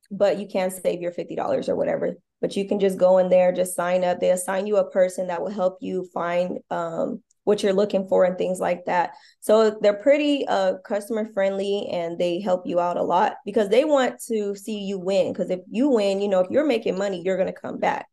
but 0.09 0.39
you 0.39 0.47
can 0.47 0.71
save 0.71 0.99
your 0.99 1.11
$50 1.11 1.69
or 1.69 1.75
whatever 1.75 2.15
but 2.41 2.55
you 2.55 2.67
can 2.67 2.79
just 2.79 2.97
go 2.97 3.17
in 3.17 3.29
there, 3.29 3.51
just 3.51 3.75
sign 3.75 4.03
up. 4.03 4.19
They 4.19 4.31
assign 4.31 4.67
you 4.67 4.77
a 4.77 4.89
person 4.89 5.27
that 5.27 5.41
will 5.41 5.51
help 5.51 5.77
you 5.81 6.07
find 6.13 6.59
um, 6.69 7.23
what 7.43 7.63
you're 7.63 7.73
looking 7.73 8.07
for 8.07 8.25
and 8.25 8.37
things 8.37 8.59
like 8.59 8.85
that. 8.85 9.11
So 9.39 9.77
they're 9.81 9.93
pretty 9.93 10.45
uh, 10.47 10.79
customer 10.85 11.29
friendly 11.33 11.87
and 11.91 12.17
they 12.17 12.39
help 12.41 12.67
you 12.67 12.79
out 12.79 12.97
a 12.97 13.01
lot 13.01 13.35
because 13.45 13.69
they 13.69 13.85
want 13.85 14.21
to 14.27 14.55
see 14.55 14.79
you 14.79 14.99
win. 14.99 15.31
Because 15.31 15.49
if 15.49 15.61
you 15.69 15.89
win, 15.89 16.21
you 16.21 16.27
know, 16.27 16.41
if 16.41 16.51
you're 16.51 16.65
making 16.65 16.97
money, 16.97 17.21
you're 17.23 17.37
going 17.37 17.51
to 17.51 17.59
come 17.59 17.79
back. 17.79 18.07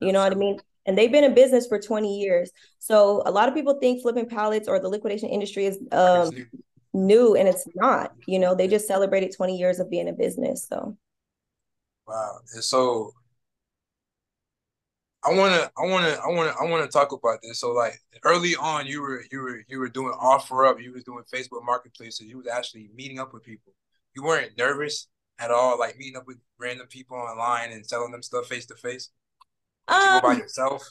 You 0.00 0.12
know 0.12 0.20
what 0.20 0.32
I 0.32 0.36
mean? 0.36 0.58
And 0.86 0.96
they've 0.96 1.12
been 1.12 1.24
in 1.24 1.34
business 1.34 1.66
for 1.66 1.78
20 1.78 2.18
years. 2.18 2.50
So 2.78 3.22
a 3.26 3.30
lot 3.30 3.48
of 3.48 3.54
people 3.54 3.78
think 3.78 4.00
flipping 4.00 4.28
pallets 4.28 4.68
or 4.68 4.80
the 4.80 4.88
liquidation 4.88 5.28
industry 5.28 5.66
is 5.66 5.78
um, 5.92 6.30
new, 6.94 7.34
and 7.36 7.46
it's 7.46 7.66
not. 7.74 8.12
You 8.26 8.38
know, 8.38 8.54
they 8.54 8.68
just 8.68 8.86
celebrated 8.86 9.34
20 9.36 9.58
years 9.58 9.80
of 9.80 9.90
being 9.90 10.08
in 10.08 10.16
business. 10.16 10.66
So. 10.66 10.96
Wow. 12.06 12.38
And 12.54 12.64
so 12.64 13.12
I 15.24 15.34
wanna, 15.34 15.70
I 15.76 15.86
wanna, 15.86 16.16
I 16.24 16.28
wanna, 16.28 16.54
I 16.60 16.64
wanna 16.64 16.86
talk 16.86 17.12
about 17.12 17.40
this. 17.42 17.60
So 17.60 17.72
like 17.72 18.00
early 18.24 18.54
on, 18.56 18.86
you 18.86 19.02
were, 19.02 19.22
you 19.32 19.40
were, 19.40 19.62
you 19.68 19.78
were 19.78 19.88
doing 19.88 20.14
OfferUp. 20.20 20.82
You 20.82 20.92
was 20.92 21.04
doing 21.04 21.24
Facebook 21.32 21.64
Marketplace. 21.64 22.18
So 22.18 22.24
you 22.24 22.38
was 22.38 22.46
actually 22.46 22.90
meeting 22.94 23.18
up 23.18 23.32
with 23.32 23.42
people. 23.42 23.72
You 24.14 24.22
weren't 24.22 24.56
nervous 24.56 25.08
at 25.38 25.50
all, 25.50 25.78
like 25.78 25.98
meeting 25.98 26.16
up 26.16 26.26
with 26.26 26.38
random 26.58 26.86
people 26.88 27.16
online 27.16 27.72
and 27.72 27.86
selling 27.86 28.12
them 28.12 28.22
stuff 28.22 28.46
face 28.46 28.66
to 28.66 28.74
face. 28.74 29.10
Um, 29.88 30.20
go 30.20 30.20
by 30.20 30.32
um, 30.34 30.38
yourself? 30.38 30.88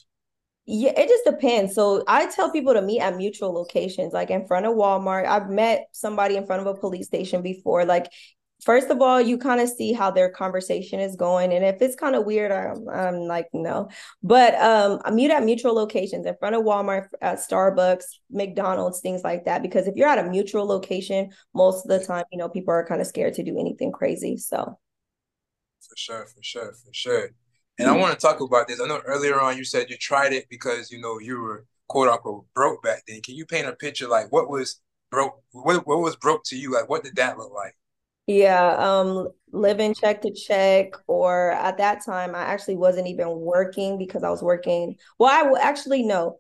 Yeah, 0.66 0.92
it 0.98 1.08
just 1.08 1.24
depends. 1.24 1.74
So 1.76 2.04
I 2.08 2.26
tell 2.26 2.52
people 2.52 2.74
to 2.74 2.82
meet 2.82 3.00
at 3.00 3.16
mutual 3.16 3.54
locations, 3.54 4.12
like 4.14 4.30
in 4.30 4.46
front 4.46 4.66
of 4.66 4.74
Walmart. 4.74 5.26
I've 5.26 5.50
met 5.50 5.88
somebody 5.94 6.36
in 6.36 6.46
front 6.46 6.62
of 6.62 6.68
a 6.68 6.78
police 6.78 7.08
station 7.08 7.42
before. 7.42 7.86
Like 7.86 8.12
first 8.62 8.90
of 8.90 9.02
all, 9.02 9.22
you 9.22 9.38
kind 9.38 9.62
of 9.62 9.70
see 9.70 9.94
how 9.94 10.12
their 10.12 10.30
conversation 10.30 11.00
is 11.00 11.16
going. 11.16 11.54
And 11.54 11.64
if 11.64 11.82
it's 11.82 11.96
kind 11.96 12.16
of 12.16 12.26
weird, 12.26 12.52
I'm, 12.52 12.88
I'm 12.90 13.20
like, 13.22 13.48
no. 13.54 13.90
But 14.24 14.56
um, 14.56 15.00
I 15.06 15.12
meet 15.12 15.32
at 15.32 15.44
mutual 15.44 15.74
locations 15.74 16.26
in 16.26 16.36
front 16.40 16.56
of 16.56 16.64
Walmart, 16.64 17.08
at 17.22 17.40
Starbucks, 17.40 18.06
McDonald's, 18.30 19.02
things 19.02 19.24
like 19.24 19.46
that. 19.46 19.62
Because 19.62 19.88
if 19.88 19.96
you're 19.96 20.10
at 20.10 20.20
a 20.20 20.30
mutual 20.30 20.66
location, 20.66 21.30
most 21.54 21.86
of 21.86 21.90
the 21.90 22.06
time, 22.06 22.26
you 22.32 22.38
know, 22.38 22.50
people 22.50 22.74
are 22.74 22.86
kind 22.86 23.02
of 23.02 23.08
scared 23.08 23.34
to 23.36 23.44
do 23.44 23.60
anything 23.60 23.92
crazy. 23.92 24.38
So 24.38 24.78
for 25.88 25.96
sure, 25.96 26.26
for 26.26 26.44
sure, 26.44 26.74
for 26.74 26.94
sure. 26.94 27.30
And 27.80 27.88
I 27.88 27.96
want 27.96 28.14
to 28.14 28.20
talk 28.20 28.42
about 28.42 28.68
this. 28.68 28.82
I 28.82 28.88
know 28.88 29.02
earlier 29.06 29.40
on 29.40 29.58
you 29.58 29.64
said 29.64 29.90
you 29.90 29.98
tried 29.98 30.34
it 30.34 30.48
because 30.50 30.92
you 30.92 31.00
know 31.00 31.20
you 31.20 31.40
were 31.40 31.66
quote 31.88 32.10
unquote 32.10 32.46
broke 32.56 32.82
back 32.84 33.04
then. 33.08 33.22
Can 33.22 33.36
you 33.36 33.46
paint 33.46 33.68
a 33.68 33.74
picture 33.74 34.08
like 34.08 34.32
what 34.32 34.50
was 34.50 34.82
broke? 35.12 35.42
What, 35.52 35.86
what 35.86 36.00
was 36.00 36.16
broke 36.16 36.44
to 36.46 36.58
you? 36.58 36.74
Like 36.74 36.90
what 36.90 37.04
did 37.04 37.16
that 37.18 37.38
look 37.38 37.54
like? 37.54 37.76
Yeah, 38.28 38.76
um, 38.78 39.30
living 39.54 39.94
check 39.94 40.22
to 40.22 40.34
check, 40.34 40.92
or 41.08 41.52
at 41.52 41.78
that 41.78 42.06
time, 42.06 42.36
I 42.36 42.42
actually 42.44 42.76
wasn't 42.76 43.08
even 43.08 43.30
working 43.30 43.98
because 43.98 44.24
I 44.24 44.30
was 44.30 44.44
working. 44.44 44.96
Well, 45.18 45.32
I 45.32 45.48
will 45.50 45.58
actually 45.58 46.04
no. 46.04 46.40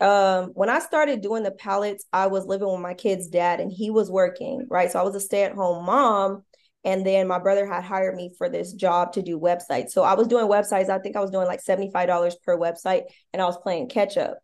Um, 0.00 0.50
when 0.54 0.70
I 0.70 0.78
started 0.80 1.20
doing 1.22 1.42
the 1.42 1.50
pallets, 1.50 2.04
I 2.12 2.26
was 2.28 2.46
living 2.46 2.68
with 2.70 2.80
my 2.80 2.94
kid's 2.94 3.28
dad 3.28 3.60
and 3.60 3.72
he 3.72 3.90
was 3.90 4.10
working, 4.10 4.66
right? 4.70 4.90
So 4.90 4.98
I 4.98 5.02
was 5.02 5.14
a 5.14 5.20
stay-at-home 5.20 5.84
mom. 5.86 6.44
And 6.84 7.04
then 7.04 7.26
my 7.26 7.40
brother 7.40 7.66
had 7.66 7.82
hired 7.82 8.14
me 8.14 8.32
for 8.38 8.48
this 8.48 8.72
job 8.72 9.12
to 9.14 9.22
do 9.22 9.40
websites. 9.40 9.90
So 9.90 10.04
I 10.04 10.14
was 10.14 10.28
doing 10.28 10.46
websites. 10.46 10.88
I 10.88 11.00
think 11.00 11.16
I 11.16 11.20
was 11.20 11.32
doing 11.32 11.46
like 11.48 11.60
$75 11.60 12.36
per 12.44 12.56
website 12.56 13.04
and 13.32 13.42
I 13.42 13.46
was 13.46 13.58
playing 13.58 13.88
catch 13.88 14.16
up 14.16 14.38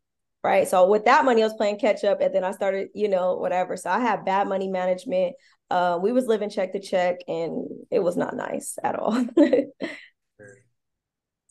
right? 0.45 0.67
So 0.67 0.89
with 0.89 1.05
that 1.05 1.25
money, 1.25 1.43
I 1.43 1.47
was 1.47 1.55
playing 1.55 1.79
catch 1.79 2.05
up, 2.05 2.21
and 2.21 2.35
then 2.35 2.45
I 2.45 2.51
started, 2.53 2.89
you 2.95 3.09
know, 3.09 3.37
whatever. 3.37 3.77
So 3.77 3.91
I 3.91 4.01
had 4.01 4.25
bad 4.25 4.49
money 4.49 4.69
management. 4.69 5.35
Uh, 5.73 5.99
we 6.03 6.13
was 6.13 6.27
living 6.27 6.51
check 6.51 6.73
to 6.73 6.81
check, 6.81 7.21
and 7.27 7.67
it 7.91 8.01
was 8.01 8.15
not 8.15 8.37
nice 8.37 8.77
at 8.85 8.95
all. 8.95 9.13
then 9.37 9.73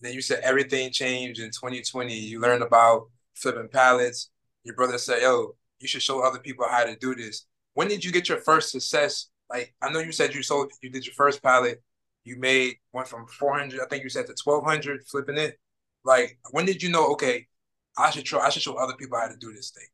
you 0.04 0.22
said 0.22 0.42
everything 0.44 0.92
changed 0.92 1.42
in 1.42 1.48
2020. 1.48 2.14
You 2.14 2.40
learned 2.40 2.62
about 2.62 3.10
flipping 3.34 3.68
pallets. 3.68 4.30
Your 4.64 4.76
brother 4.76 5.00
said, 5.00 5.24
"Yo, 5.24 5.56
you 5.80 5.88
should 5.88 6.04
show 6.04 6.22
other 6.22 6.38
people 6.38 6.68
how 6.70 6.84
to 6.84 6.96
do 6.98 7.16
this." 7.16 7.48
When 7.74 7.88
did 7.88 8.06
you 8.06 8.12
get 8.12 8.30
your 8.30 8.38
first 8.38 8.70
success? 8.70 9.28
Like 9.50 9.74
I 9.82 9.92
know 9.92 9.98
you 9.98 10.12
said 10.12 10.36
you 10.36 10.44
sold, 10.44 10.72
you 10.84 10.92
did 10.92 11.08
your 11.08 11.16
first 11.16 11.42
pallet. 11.42 11.82
You 12.24 12.38
made 12.38 12.76
went 12.94 13.08
from 13.08 13.26
400, 13.26 13.82
I 13.82 13.88
think 13.88 14.04
you 14.04 14.10
said 14.10 14.28
to 14.28 14.36
1200 14.44 15.02
flipping 15.08 15.40
it. 15.40 15.58
Like 16.06 16.38
when 16.52 16.68
did 16.68 16.84
you 16.84 16.92
know? 16.92 17.12
Okay, 17.14 17.48
I 17.98 18.12
should 18.12 18.26
try. 18.26 18.46
I 18.46 18.50
should 18.50 18.62
show 18.62 18.76
other 18.76 18.94
people 18.94 19.18
how 19.18 19.30
to 19.30 19.38
do 19.38 19.52
this 19.52 19.72
thing. 19.72 19.88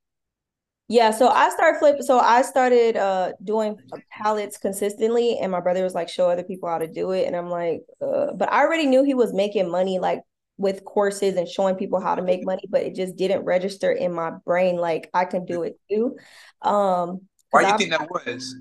Yeah, 0.89 1.11
so 1.11 1.27
I 1.27 1.49
started 1.49 1.79
flipping. 1.79 2.03
So 2.03 2.19
I 2.19 2.41
started 2.43 2.95
uh 2.95 3.33
doing 3.43 3.77
pallets 4.09 4.57
consistently, 4.57 5.37
and 5.37 5.51
my 5.51 5.59
brother 5.59 5.83
was 5.83 5.93
like, 5.93 6.07
"Show 6.07 6.29
other 6.29 6.43
people 6.43 6.69
how 6.69 6.77
to 6.77 6.87
do 6.87 7.11
it," 7.11 7.27
and 7.27 7.35
I'm 7.35 7.49
like, 7.49 7.81
uh, 8.01 8.33
but 8.33 8.51
I 8.51 8.61
already 8.61 8.85
knew 8.85 9.03
he 9.03 9.13
was 9.13 9.33
making 9.33 9.69
money 9.69 9.99
like 9.99 10.21
with 10.57 10.85
courses 10.85 11.35
and 11.35 11.47
showing 11.47 11.75
people 11.75 11.99
how 11.99 12.15
to 12.15 12.21
make 12.21 12.45
money, 12.45 12.63
but 12.69 12.83
it 12.83 12.95
just 12.95 13.15
didn't 13.15 13.43
register 13.43 13.91
in 13.91 14.13
my 14.13 14.31
brain 14.45 14.77
like 14.77 15.09
I 15.13 15.25
can 15.25 15.45
do 15.45 15.63
it 15.63 15.79
too. 15.89 16.17
Um, 16.61 17.21
Why 17.51 17.61
do 17.61 17.67
you 17.67 17.73
I, 17.73 17.77
think 17.77 17.91
that 17.91 18.09
was? 18.09 18.55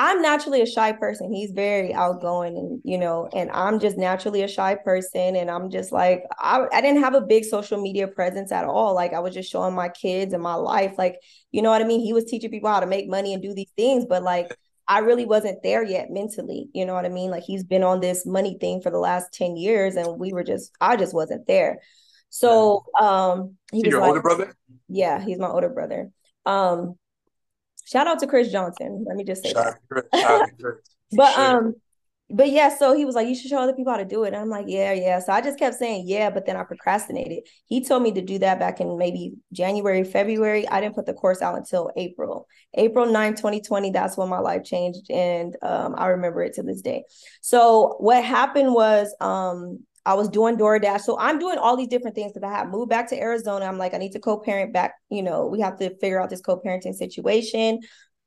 I'm 0.00 0.22
naturally 0.22 0.62
a 0.62 0.66
shy 0.66 0.92
person. 0.92 1.32
He's 1.32 1.50
very 1.50 1.92
outgoing 1.92 2.56
and 2.56 2.80
you 2.84 2.96
know, 2.96 3.28
and 3.34 3.50
I'm 3.50 3.80
just 3.80 3.98
naturally 3.98 4.44
a 4.44 4.48
shy 4.48 4.76
person. 4.76 5.34
And 5.34 5.50
I'm 5.50 5.70
just 5.70 5.90
like, 5.90 6.22
I, 6.38 6.66
I 6.72 6.80
didn't 6.80 7.02
have 7.02 7.16
a 7.16 7.20
big 7.20 7.44
social 7.44 7.82
media 7.82 8.06
presence 8.06 8.52
at 8.52 8.64
all. 8.64 8.94
Like 8.94 9.12
I 9.12 9.18
was 9.18 9.34
just 9.34 9.50
showing 9.50 9.74
my 9.74 9.88
kids 9.88 10.32
and 10.32 10.40
my 10.42 10.54
life. 10.54 10.94
Like, 10.96 11.16
you 11.50 11.62
know 11.62 11.70
what 11.70 11.82
I 11.82 11.84
mean? 11.84 11.98
He 11.98 12.12
was 12.12 12.26
teaching 12.26 12.48
people 12.48 12.70
how 12.70 12.78
to 12.78 12.86
make 12.86 13.08
money 13.08 13.34
and 13.34 13.42
do 13.42 13.52
these 13.52 13.72
things, 13.76 14.06
but 14.08 14.22
like 14.22 14.56
I 14.86 15.00
really 15.00 15.24
wasn't 15.24 15.64
there 15.64 15.82
yet 15.82 16.12
mentally. 16.12 16.68
You 16.72 16.86
know 16.86 16.94
what 16.94 17.04
I 17.04 17.08
mean? 17.08 17.32
Like 17.32 17.42
he's 17.42 17.64
been 17.64 17.82
on 17.82 17.98
this 17.98 18.24
money 18.24 18.56
thing 18.60 18.80
for 18.80 18.90
the 18.90 19.00
last 19.00 19.32
10 19.32 19.56
years 19.56 19.96
and 19.96 20.16
we 20.16 20.32
were 20.32 20.44
just, 20.44 20.70
I 20.80 20.94
just 20.94 21.12
wasn't 21.12 21.48
there. 21.48 21.80
So 22.30 22.84
um 23.00 23.56
he 23.72 23.82
was 23.82 23.90
your 23.90 24.00
like, 24.00 24.10
older 24.10 24.22
brother? 24.22 24.54
Yeah, 24.88 25.20
he's 25.20 25.40
my 25.40 25.48
older 25.48 25.70
brother. 25.70 26.10
Um 26.46 26.94
Shout 27.88 28.06
out 28.06 28.18
to 28.18 28.26
Chris 28.26 28.52
Johnson. 28.52 29.04
Let 29.08 29.16
me 29.16 29.24
just 29.24 29.42
say 29.42 29.52
Shout 29.52 29.76
that. 29.90 30.50
but 31.12 31.34
sure. 31.34 31.56
um, 31.56 31.74
but 32.30 32.50
yeah, 32.50 32.76
so 32.76 32.94
he 32.94 33.06
was 33.06 33.14
like, 33.14 33.26
you 33.26 33.34
should 33.34 33.48
show 33.48 33.56
other 33.58 33.72
people 33.72 33.90
how 33.90 33.98
to 33.98 34.04
do 34.04 34.24
it. 34.24 34.28
And 34.28 34.36
I'm 34.36 34.50
like, 34.50 34.66
yeah, 34.68 34.92
yeah. 34.92 35.20
So 35.20 35.32
I 35.32 35.40
just 35.40 35.58
kept 35.58 35.76
saying, 35.76 36.04
yeah, 36.06 36.28
but 36.28 36.44
then 36.44 36.56
I 36.56 36.64
procrastinated. 36.64 37.44
He 37.64 37.82
told 37.82 38.02
me 38.02 38.12
to 38.12 38.20
do 38.20 38.38
that 38.40 38.58
back 38.58 38.82
in 38.82 38.98
maybe 38.98 39.36
January, 39.54 40.04
February. 40.04 40.68
I 40.68 40.82
didn't 40.82 40.96
put 40.96 41.06
the 41.06 41.14
course 41.14 41.40
out 41.40 41.56
until 41.56 41.90
April. 41.96 42.46
April 42.74 43.06
9, 43.06 43.36
2020, 43.36 43.90
that's 43.90 44.18
when 44.18 44.28
my 44.28 44.40
life 44.40 44.64
changed. 44.64 45.10
And 45.10 45.56
um, 45.62 45.94
I 45.96 46.08
remember 46.08 46.42
it 46.42 46.52
to 46.54 46.62
this 46.62 46.82
day. 46.82 47.04
So 47.40 47.96
what 48.00 48.22
happened 48.22 48.74
was 48.74 49.16
um, 49.22 49.78
I 50.08 50.14
was 50.14 50.30
doing 50.30 50.56
DoorDash. 50.56 51.02
So 51.02 51.18
I'm 51.18 51.38
doing 51.38 51.58
all 51.58 51.76
these 51.76 51.88
different 51.88 52.16
things 52.16 52.32
because 52.32 52.50
I 52.50 52.56
have 52.56 52.70
moved 52.70 52.88
back 52.88 53.10
to 53.10 53.20
Arizona. 53.20 53.66
I'm 53.66 53.76
like, 53.76 53.92
I 53.92 53.98
need 53.98 54.12
to 54.12 54.18
co-parent 54.18 54.72
back. 54.72 54.94
You 55.10 55.22
know, 55.22 55.46
we 55.46 55.60
have 55.60 55.78
to 55.80 55.94
figure 55.98 56.18
out 56.18 56.30
this 56.30 56.40
co-parenting 56.40 56.94
situation. 56.94 57.80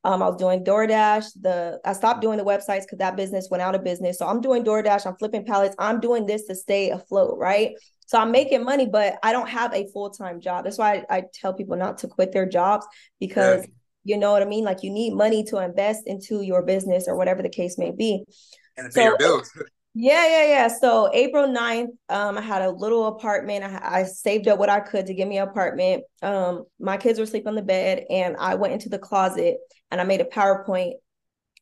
Um, 0.04 0.22
I 0.22 0.28
was 0.28 0.36
doing 0.36 0.62
DoorDash. 0.62 1.24
The 1.40 1.80
I 1.84 1.92
stopped 1.92 2.20
doing 2.20 2.38
the 2.38 2.44
websites 2.44 2.82
because 2.82 2.98
that 2.98 3.16
business 3.16 3.48
went 3.50 3.62
out 3.64 3.74
of 3.74 3.82
business. 3.82 4.16
So 4.16 4.28
I'm 4.28 4.40
doing 4.40 4.62
DoorDash. 4.62 5.06
I'm 5.06 5.16
flipping 5.16 5.44
pallets. 5.44 5.74
I'm 5.76 5.98
doing 5.98 6.24
this 6.24 6.46
to 6.46 6.54
stay 6.54 6.90
afloat, 6.90 7.36
right? 7.36 7.72
So 8.06 8.16
I'm 8.16 8.30
making 8.30 8.62
money, 8.62 8.86
but 8.86 9.16
I 9.24 9.32
don't 9.32 9.48
have 9.48 9.74
a 9.74 9.88
full 9.92 10.10
time 10.10 10.40
job. 10.40 10.62
That's 10.62 10.78
why 10.78 11.04
I, 11.10 11.16
I, 11.16 11.22
tell 11.34 11.52
people 11.52 11.76
not 11.76 11.98
to 11.98 12.08
quit 12.08 12.30
their 12.30 12.46
jobs 12.48 12.86
because 13.18 13.66
you 14.04 14.18
know 14.18 14.30
what 14.30 14.42
I 14.42 14.44
mean. 14.44 14.64
Like 14.64 14.84
you 14.84 14.90
need 14.90 15.14
money 15.14 15.42
to 15.44 15.58
invest 15.58 16.02
into 16.06 16.42
your 16.42 16.62
business 16.62 17.06
or 17.08 17.16
whatever 17.16 17.42
the 17.42 17.48
case 17.48 17.76
may 17.76 17.90
be. 17.90 18.22
And 18.76 18.86
pay 18.86 19.00
so, 19.00 19.02
your 19.02 19.18
bills. 19.18 19.50
Yeah, 19.94 20.26
yeah, 20.26 20.46
yeah. 20.48 20.68
So 20.68 21.10
April 21.12 21.46
9th, 21.48 21.90
um, 22.08 22.38
I 22.38 22.40
had 22.40 22.62
a 22.62 22.70
little 22.70 23.08
apartment. 23.08 23.62
I, 23.62 24.00
I 24.00 24.04
saved 24.04 24.48
up 24.48 24.58
what 24.58 24.70
I 24.70 24.80
could 24.80 25.06
to 25.06 25.14
give 25.14 25.28
me 25.28 25.36
an 25.36 25.46
apartment. 25.48 26.04
Um, 26.22 26.64
my 26.80 26.96
kids 26.96 27.18
were 27.18 27.24
asleep 27.24 27.46
on 27.46 27.54
the 27.54 27.62
bed, 27.62 28.04
and 28.08 28.36
I 28.38 28.54
went 28.54 28.72
into 28.72 28.88
the 28.88 28.98
closet 28.98 29.58
and 29.90 30.00
I 30.00 30.04
made 30.04 30.22
a 30.22 30.24
PowerPoint. 30.24 30.92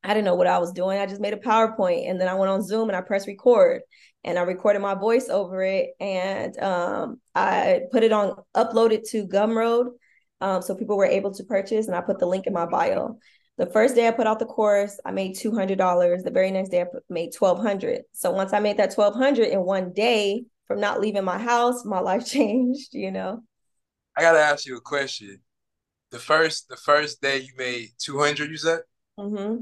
I 0.05 0.09
didn't 0.15 0.27
know 0.27 0.37
what 0.37 0.47
I 0.49 0.59
was 0.59 0.73
doing. 0.73 0.99
I 0.99 1.07
just 1.07 1.21
made 1.21 1.35
a 1.35 1.39
PowerPoint, 1.39 2.09
and 2.11 2.21
then 2.21 2.29
I 2.29 2.35
went 2.35 2.51
on 2.51 2.63
Zoom 2.63 2.89
and 2.89 2.97
I 2.97 3.03
pressed 3.03 3.27
record, 3.29 3.83
and 4.25 4.39
I 4.39 4.43
recorded 4.43 4.81
my 4.81 4.95
voice 4.95 5.29
over 5.29 5.63
it, 5.65 5.91
and 6.01 6.59
um, 6.61 7.21
I 7.35 7.83
put 7.93 8.05
it 8.05 8.13
on, 8.13 8.37
uploaded 8.57 9.09
to 9.11 9.27
Gumroad, 9.27 9.89
um, 10.41 10.63
so 10.63 10.75
people 10.77 10.97
were 10.97 11.07
able 11.07 11.35
to 11.35 11.45
purchase, 11.45 11.87
and 11.89 11.97
I 11.97 12.03
put 12.03 12.19
the 12.21 12.27
link 12.27 12.47
in 12.47 12.53
my 12.55 12.67
bio. 12.67 13.19
The 13.61 13.67
first 13.67 13.95
day 13.95 14.09
I 14.09 14.11
put 14.11 14.27
out 14.27 14.39
the 14.39 14.47
course, 14.47 14.99
I 15.05 15.11
made 15.11 15.37
two 15.37 15.55
hundred 15.55 15.77
dollars. 15.77 16.23
The 16.23 16.31
very 16.31 16.51
next 16.51 16.71
day 16.71 16.81
I 16.81 16.87
made 17.11 17.35
twelve 17.35 17.61
hundred. 17.61 18.05
So 18.13 18.31
once 18.31 18.55
I 18.55 18.59
made 18.59 18.79
that 18.79 18.95
twelve 18.95 19.15
hundred 19.15 19.49
in 19.49 19.61
one 19.61 19.93
day 19.93 20.47
from 20.67 20.81
not 20.81 20.99
leaving 20.99 21.25
my 21.25 21.37
house, 21.37 21.85
my 21.85 22.01
life 22.11 22.25
changed. 22.25 22.95
You 22.95 23.11
know. 23.11 23.43
I 24.17 24.23
gotta 24.23 24.39
ask 24.39 24.65
you 24.65 24.79
a 24.79 24.81
question. 24.81 25.43
The 26.11 26.19
first 26.19 26.71
the 26.71 26.77
first 26.79 27.21
day 27.21 27.41
you 27.41 27.53
made 27.59 27.91
two 27.99 28.19
hundred, 28.19 28.49
you 28.49 28.57
said. 28.57 28.81
Mm-hmm. 29.19 29.61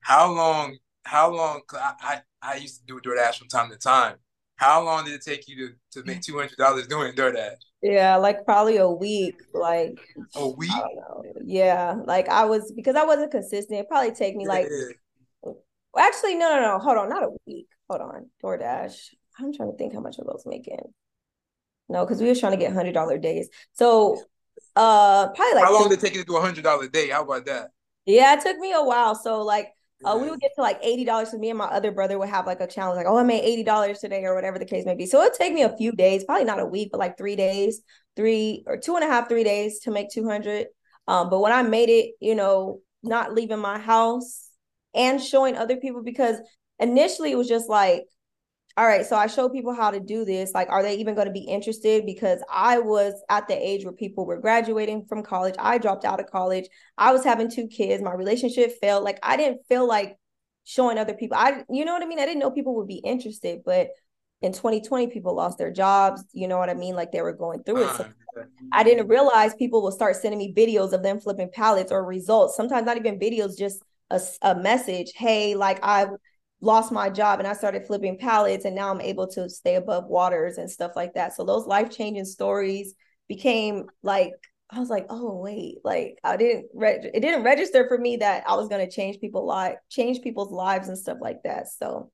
How 0.00 0.30
long? 0.30 0.76
How 1.04 1.34
long? 1.34 1.62
I, 1.72 1.94
I 2.02 2.20
I 2.42 2.56
used 2.56 2.80
to 2.80 2.86
do 2.86 3.00
DoorDash 3.00 3.38
from 3.38 3.48
time 3.48 3.70
to 3.70 3.78
time. 3.78 4.16
How 4.56 4.84
long 4.84 5.06
did 5.06 5.14
it 5.14 5.22
take 5.22 5.48
you 5.48 5.56
to 5.56 6.02
to 6.02 6.06
make 6.06 6.20
two 6.20 6.36
hundred 6.36 6.58
dollars 6.58 6.86
doing 6.86 7.14
DoorDash? 7.14 7.56
Yeah, 7.82 8.16
like 8.16 8.44
probably 8.44 8.78
a 8.78 8.88
week. 8.88 9.36
Like 9.54 9.98
a 10.34 10.48
week. 10.48 10.70
Yeah, 11.44 11.96
like 12.06 12.28
I 12.28 12.44
was 12.44 12.72
because 12.72 12.96
I 12.96 13.04
wasn't 13.04 13.30
consistent. 13.30 13.80
It 13.80 13.88
probably 13.88 14.12
take 14.12 14.36
me 14.36 14.46
like. 14.46 14.68
Well, 15.42 15.56
actually, 15.98 16.34
no, 16.34 16.48
no, 16.56 16.60
no. 16.60 16.78
Hold 16.78 16.98
on, 16.98 17.08
not 17.08 17.22
a 17.22 17.30
week. 17.46 17.68
Hold 17.88 18.02
on, 18.02 18.30
DoorDash. 18.42 19.14
I'm 19.38 19.52
trying 19.52 19.70
to 19.70 19.76
think 19.76 19.94
how 19.94 20.00
much 20.00 20.16
I 20.18 20.22
was 20.22 20.42
making. 20.44 20.80
No, 21.88 22.04
because 22.04 22.20
we 22.20 22.28
were 22.28 22.34
trying 22.34 22.52
to 22.52 22.58
get 22.58 22.72
hundred 22.72 22.92
dollar 22.92 23.16
days. 23.16 23.48
So, 23.72 24.22
uh, 24.76 25.28
probably 25.28 25.54
like. 25.54 25.64
How 25.64 25.72
long 25.72 25.88
did 25.88 25.98
it 25.98 26.00
take 26.00 26.14
you 26.14 26.20
to 26.20 26.26
do 26.26 26.36
a 26.36 26.40
hundred 26.40 26.64
dollar 26.64 26.88
day? 26.88 27.10
How 27.10 27.22
about 27.22 27.46
that? 27.46 27.70
Yeah, 28.06 28.34
it 28.34 28.40
took 28.40 28.58
me 28.58 28.72
a 28.72 28.82
while. 28.82 29.14
So 29.14 29.42
like 29.42 29.68
uh, 30.04 30.18
we 30.20 30.30
would 30.30 30.40
get 30.40 30.52
to 30.54 30.62
like 30.62 30.78
eighty 30.82 31.04
dollars. 31.04 31.30
So 31.30 31.38
me 31.38 31.50
and 31.50 31.58
my 31.58 31.66
other 31.66 31.90
brother 31.90 32.18
would 32.18 32.28
have 32.28 32.46
like 32.46 32.60
a 32.60 32.66
challenge, 32.66 32.96
like, 32.96 33.06
"Oh, 33.06 33.16
I 33.16 33.22
made 33.22 33.42
eighty 33.42 33.64
dollars 33.64 33.98
today," 33.98 34.24
or 34.24 34.34
whatever 34.34 34.58
the 34.58 34.64
case 34.64 34.86
may 34.86 34.94
be. 34.94 35.06
So 35.06 35.20
it'd 35.22 35.34
take 35.34 35.52
me 35.52 35.62
a 35.62 35.76
few 35.76 35.92
days, 35.92 36.24
probably 36.24 36.44
not 36.44 36.60
a 36.60 36.66
week, 36.66 36.90
but 36.92 36.98
like 36.98 37.18
three 37.18 37.36
days, 37.36 37.80
three 38.16 38.64
or 38.66 38.76
two 38.76 38.94
and 38.96 39.04
a 39.04 39.08
half, 39.08 39.28
three 39.28 39.44
days 39.44 39.80
to 39.80 39.90
make 39.90 40.10
two 40.10 40.28
hundred. 40.28 40.66
Um, 41.06 41.30
but 41.30 41.40
when 41.40 41.52
I 41.52 41.62
made 41.62 41.88
it, 41.88 42.12
you 42.20 42.34
know, 42.34 42.80
not 43.02 43.34
leaving 43.34 43.58
my 43.58 43.78
house 43.78 44.50
and 44.94 45.22
showing 45.22 45.56
other 45.56 45.76
people, 45.76 46.02
because 46.02 46.36
initially 46.78 47.32
it 47.32 47.38
was 47.38 47.48
just 47.48 47.68
like, 47.68 48.04
all 48.78 48.86
right, 48.86 49.04
so 49.04 49.16
I 49.16 49.26
show 49.26 49.48
people 49.48 49.74
how 49.74 49.90
to 49.90 49.98
do 49.98 50.24
this. 50.24 50.52
Like, 50.54 50.68
are 50.68 50.84
they 50.84 50.94
even 50.98 51.16
going 51.16 51.26
to 51.26 51.32
be 51.32 51.40
interested? 51.40 52.06
Because 52.06 52.40
I 52.48 52.78
was 52.78 53.12
at 53.28 53.48
the 53.48 53.56
age 53.56 53.82
where 53.82 53.92
people 53.92 54.24
were 54.24 54.38
graduating 54.38 55.06
from 55.08 55.24
college. 55.24 55.56
I 55.58 55.78
dropped 55.78 56.04
out 56.04 56.20
of 56.20 56.30
college. 56.30 56.68
I 56.96 57.12
was 57.12 57.24
having 57.24 57.50
two 57.50 57.66
kids. 57.66 58.04
My 58.04 58.12
relationship 58.12 58.78
failed. 58.80 59.02
Like, 59.02 59.18
I 59.20 59.36
didn't 59.36 59.66
feel 59.68 59.84
like 59.88 60.16
showing 60.62 60.96
other 60.96 61.14
people. 61.14 61.36
I, 61.36 61.64
you 61.68 61.84
know 61.84 61.92
what 61.92 62.04
I 62.04 62.06
mean? 62.06 62.20
I 62.20 62.24
didn't 62.24 62.38
know 62.38 62.52
people 62.52 62.76
would 62.76 62.86
be 62.86 63.02
interested, 63.04 63.62
but 63.64 63.88
in 64.42 64.52
2020, 64.52 65.08
people 65.08 65.34
lost 65.34 65.58
their 65.58 65.72
jobs. 65.72 66.22
You 66.32 66.46
know 66.46 66.58
what 66.58 66.70
I 66.70 66.74
mean? 66.74 66.94
Like 66.94 67.10
they 67.10 67.20
were 67.22 67.32
going 67.32 67.64
through 67.64 67.82
it. 67.82 67.96
So 67.96 68.06
I 68.70 68.84
didn't 68.84 69.08
realize 69.08 69.56
people 69.56 69.82
will 69.82 69.90
start 69.90 70.14
sending 70.14 70.38
me 70.38 70.54
videos 70.56 70.92
of 70.92 71.02
them 71.02 71.18
flipping 71.18 71.50
pallets 71.52 71.90
or 71.90 72.04
results. 72.04 72.56
Sometimes 72.56 72.86
not 72.86 72.96
even 72.96 73.18
videos, 73.18 73.58
just 73.58 73.82
a, 74.10 74.20
a 74.42 74.54
message. 74.54 75.10
Hey, 75.16 75.56
like 75.56 75.80
I've 75.82 76.10
lost 76.60 76.90
my 76.92 77.08
job 77.10 77.38
and 77.38 77.48
I 77.48 77.52
started 77.52 77.86
flipping 77.86 78.18
pallets 78.18 78.64
and 78.64 78.74
now 78.74 78.90
I'm 78.90 79.00
able 79.00 79.28
to 79.28 79.48
stay 79.48 79.76
above 79.76 80.06
waters 80.06 80.58
and 80.58 80.70
stuff 80.70 80.92
like 80.96 81.14
that. 81.14 81.34
So 81.34 81.44
those 81.44 81.66
life-changing 81.66 82.24
stories 82.24 82.94
became 83.28 83.86
like 84.02 84.32
I 84.70 84.80
was 84.80 84.90
like, 84.90 85.06
"Oh, 85.08 85.34
wait, 85.36 85.78
like 85.84 86.18
I 86.24 86.36
didn't 86.36 86.66
it 86.74 87.20
didn't 87.20 87.42
register 87.44 87.88
for 87.88 87.96
me 87.96 88.18
that 88.18 88.44
I 88.46 88.54
was 88.56 88.68
going 88.68 88.84
to 88.86 88.92
change 88.94 89.18
people 89.20 89.46
life 89.46 89.76
change 89.88 90.20
people's 90.22 90.52
lives 90.52 90.88
and 90.88 90.98
stuff 90.98 91.18
like 91.20 91.42
that." 91.44 91.68
So 91.68 92.10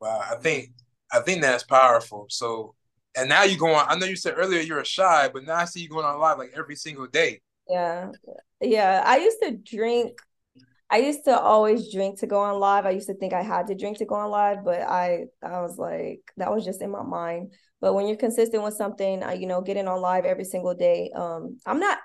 Wow, 0.00 0.20
I 0.30 0.36
think 0.36 0.70
I 1.12 1.20
think 1.20 1.42
that's 1.42 1.64
powerful. 1.64 2.26
So 2.30 2.74
and 3.16 3.28
now 3.28 3.42
you 3.44 3.58
go 3.58 3.74
on 3.74 3.86
I 3.88 3.96
know 3.96 4.06
you 4.06 4.16
said 4.16 4.34
earlier 4.36 4.60
you're 4.60 4.80
a 4.80 4.84
shy, 4.84 5.28
but 5.32 5.44
now 5.44 5.56
I 5.56 5.64
see 5.64 5.80
you 5.80 5.88
going 5.88 6.04
on 6.06 6.18
live 6.20 6.38
like 6.38 6.52
every 6.56 6.76
single 6.76 7.06
day. 7.06 7.40
Yeah. 7.68 8.12
Yeah, 8.60 9.02
I 9.04 9.18
used 9.18 9.38
to 9.42 9.52
drink 9.56 10.18
I 10.90 10.98
used 10.98 11.24
to 11.24 11.38
always 11.38 11.92
drink 11.92 12.20
to 12.20 12.26
go 12.26 12.38
on 12.38 12.58
live. 12.58 12.86
I 12.86 12.90
used 12.90 13.08
to 13.08 13.14
think 13.14 13.32
I 13.32 13.42
had 13.42 13.66
to 13.66 13.74
drink 13.74 13.98
to 13.98 14.06
go 14.06 14.14
on 14.14 14.30
live, 14.30 14.64
but 14.64 14.80
I 14.82 15.26
I 15.42 15.60
was 15.60 15.76
like 15.78 16.20
that 16.36 16.50
was 16.50 16.64
just 16.64 16.80
in 16.80 16.90
my 16.90 17.02
mind. 17.02 17.52
But 17.80 17.94
when 17.94 18.06
you're 18.06 18.16
consistent 18.16 18.62
with 18.62 18.74
something, 18.74 19.22
uh, 19.22 19.32
you 19.32 19.46
know, 19.46 19.60
getting 19.60 19.86
on 19.86 20.00
live 20.00 20.24
every 20.24 20.44
single 20.44 20.74
day. 20.74 21.10
Um, 21.14 21.58
I'm 21.66 21.78
not, 21.78 21.98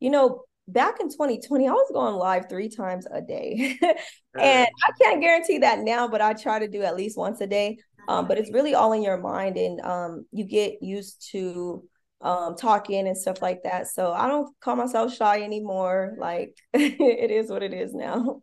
you 0.00 0.10
know, 0.10 0.42
back 0.66 1.00
in 1.00 1.08
2020, 1.08 1.68
I 1.68 1.72
was 1.72 1.90
going 1.92 2.14
live 2.14 2.48
three 2.48 2.68
times 2.68 3.06
a 3.12 3.20
day. 3.20 3.78
and 4.38 4.68
I 4.68 4.92
can't 5.00 5.20
guarantee 5.20 5.58
that 5.58 5.80
now, 5.80 6.08
but 6.08 6.20
I 6.20 6.32
try 6.32 6.58
to 6.58 6.68
do 6.68 6.82
at 6.82 6.96
least 6.96 7.18
once 7.18 7.40
a 7.40 7.46
day. 7.46 7.78
Um, 8.08 8.26
but 8.26 8.38
it's 8.38 8.52
really 8.52 8.74
all 8.74 8.92
in 8.92 9.02
your 9.02 9.18
mind 9.18 9.56
and 9.56 9.80
um, 9.82 10.26
you 10.32 10.44
get 10.44 10.82
used 10.82 11.28
to 11.32 11.84
um, 12.20 12.54
talking 12.54 13.06
and 13.06 13.16
stuff 13.16 13.40
like 13.40 13.62
that. 13.62 13.88
So 13.88 14.12
I 14.12 14.26
don't 14.26 14.48
call 14.60 14.76
myself 14.76 15.14
shy 15.14 15.42
anymore. 15.42 16.14
Like 16.18 16.56
it 16.72 17.30
is 17.30 17.50
what 17.50 17.62
it 17.62 17.72
is 17.72 17.94
now. 17.94 18.42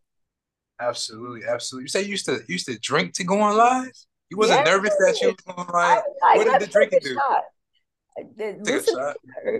Absolutely, 0.79 1.41
absolutely. 1.48 1.86
You 1.86 1.89
say 1.89 2.01
you 2.03 2.10
used 2.10 2.25
to 2.25 2.39
used 2.48 2.67
to 2.67 2.77
drink 2.79 3.13
to 3.13 3.24
go 3.24 3.39
on 3.39 3.57
live? 3.57 3.91
You 4.29 4.38
wasn't 4.38 4.65
yeah. 4.65 4.74
nervous 4.74 4.96
that 5.00 5.19
you 5.22 5.27
was 5.27 5.55
going 5.55 5.67
live? 5.69 6.03
Like, 6.22 6.38
what 6.38 6.60
did 6.60 6.62
the 6.62 6.72
drinking 6.72 7.00
do? 7.01 7.15
Shot. 7.15 7.43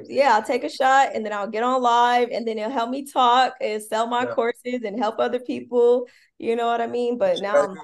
Yeah, 0.08 0.34
I'll 0.34 0.44
take 0.44 0.64
a 0.64 0.70
shot 0.70 1.10
and 1.14 1.24
then 1.24 1.32
I'll 1.32 1.48
get 1.48 1.64
on 1.64 1.82
live 1.82 2.30
and 2.32 2.48
then 2.48 2.58
it'll 2.58 2.72
help 2.72 2.90
me 2.90 3.06
talk 3.06 3.54
and 3.62 3.82
sell 3.82 4.08
my 4.08 4.24
yeah. 4.24 4.34
courses 4.34 4.82
and 4.84 4.98
help 4.98 5.20
other 5.20 5.40
people. 5.40 6.08
You 6.40 6.56
know 6.56 6.66
what 6.66 6.82
I 6.82 6.88
mean? 6.88 7.18
But 7.18 7.40
now 7.40 7.76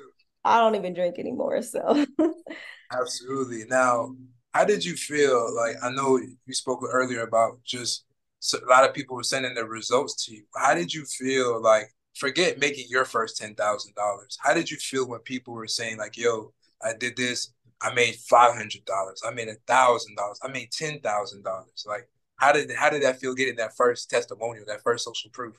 I 0.43 0.59
don't 0.59 0.75
even 0.75 0.93
drink 0.93 1.19
anymore. 1.19 1.61
So 1.61 2.05
absolutely. 2.91 3.65
Now, 3.67 4.15
how 4.53 4.65
did 4.65 4.85
you 4.85 4.95
feel? 4.95 5.53
Like 5.55 5.75
I 5.83 5.89
know 5.91 6.17
you 6.17 6.53
spoke 6.53 6.81
earlier 6.89 7.21
about 7.21 7.63
just 7.63 8.05
so 8.39 8.59
a 8.59 8.69
lot 8.69 8.87
of 8.87 8.93
people 8.93 9.15
were 9.15 9.23
sending 9.23 9.53
their 9.53 9.65
results 9.65 10.25
to 10.25 10.33
you. 10.33 10.43
How 10.55 10.75
did 10.75 10.93
you 10.93 11.05
feel 11.05 11.61
like 11.61 11.93
forget 12.15 12.59
making 12.59 12.85
your 12.89 13.05
first 13.05 13.37
ten 13.37 13.55
thousand 13.55 13.95
dollars? 13.95 14.37
How 14.41 14.53
did 14.53 14.69
you 14.69 14.77
feel 14.77 15.07
when 15.07 15.19
people 15.21 15.53
were 15.53 15.67
saying 15.67 15.97
like, 15.97 16.17
yo, 16.17 16.53
I 16.83 16.93
did 16.93 17.15
this, 17.15 17.53
I 17.81 17.93
made 17.93 18.15
five 18.15 18.55
hundred 18.55 18.85
dollars. 18.85 19.21
I 19.25 19.31
made 19.31 19.47
a 19.49 19.55
thousand 19.67 20.15
dollars. 20.15 20.39
I 20.43 20.49
made 20.49 20.71
ten 20.71 20.99
thousand 20.99 21.43
dollars. 21.43 21.85
Like, 21.87 22.07
how 22.37 22.51
did 22.51 22.71
how 22.71 22.89
did 22.89 23.03
that 23.03 23.19
feel 23.19 23.33
getting 23.33 23.55
that 23.57 23.75
first 23.75 24.09
testimonial, 24.09 24.65
that 24.67 24.83
first 24.83 25.05
social 25.05 25.31
proof? 25.31 25.55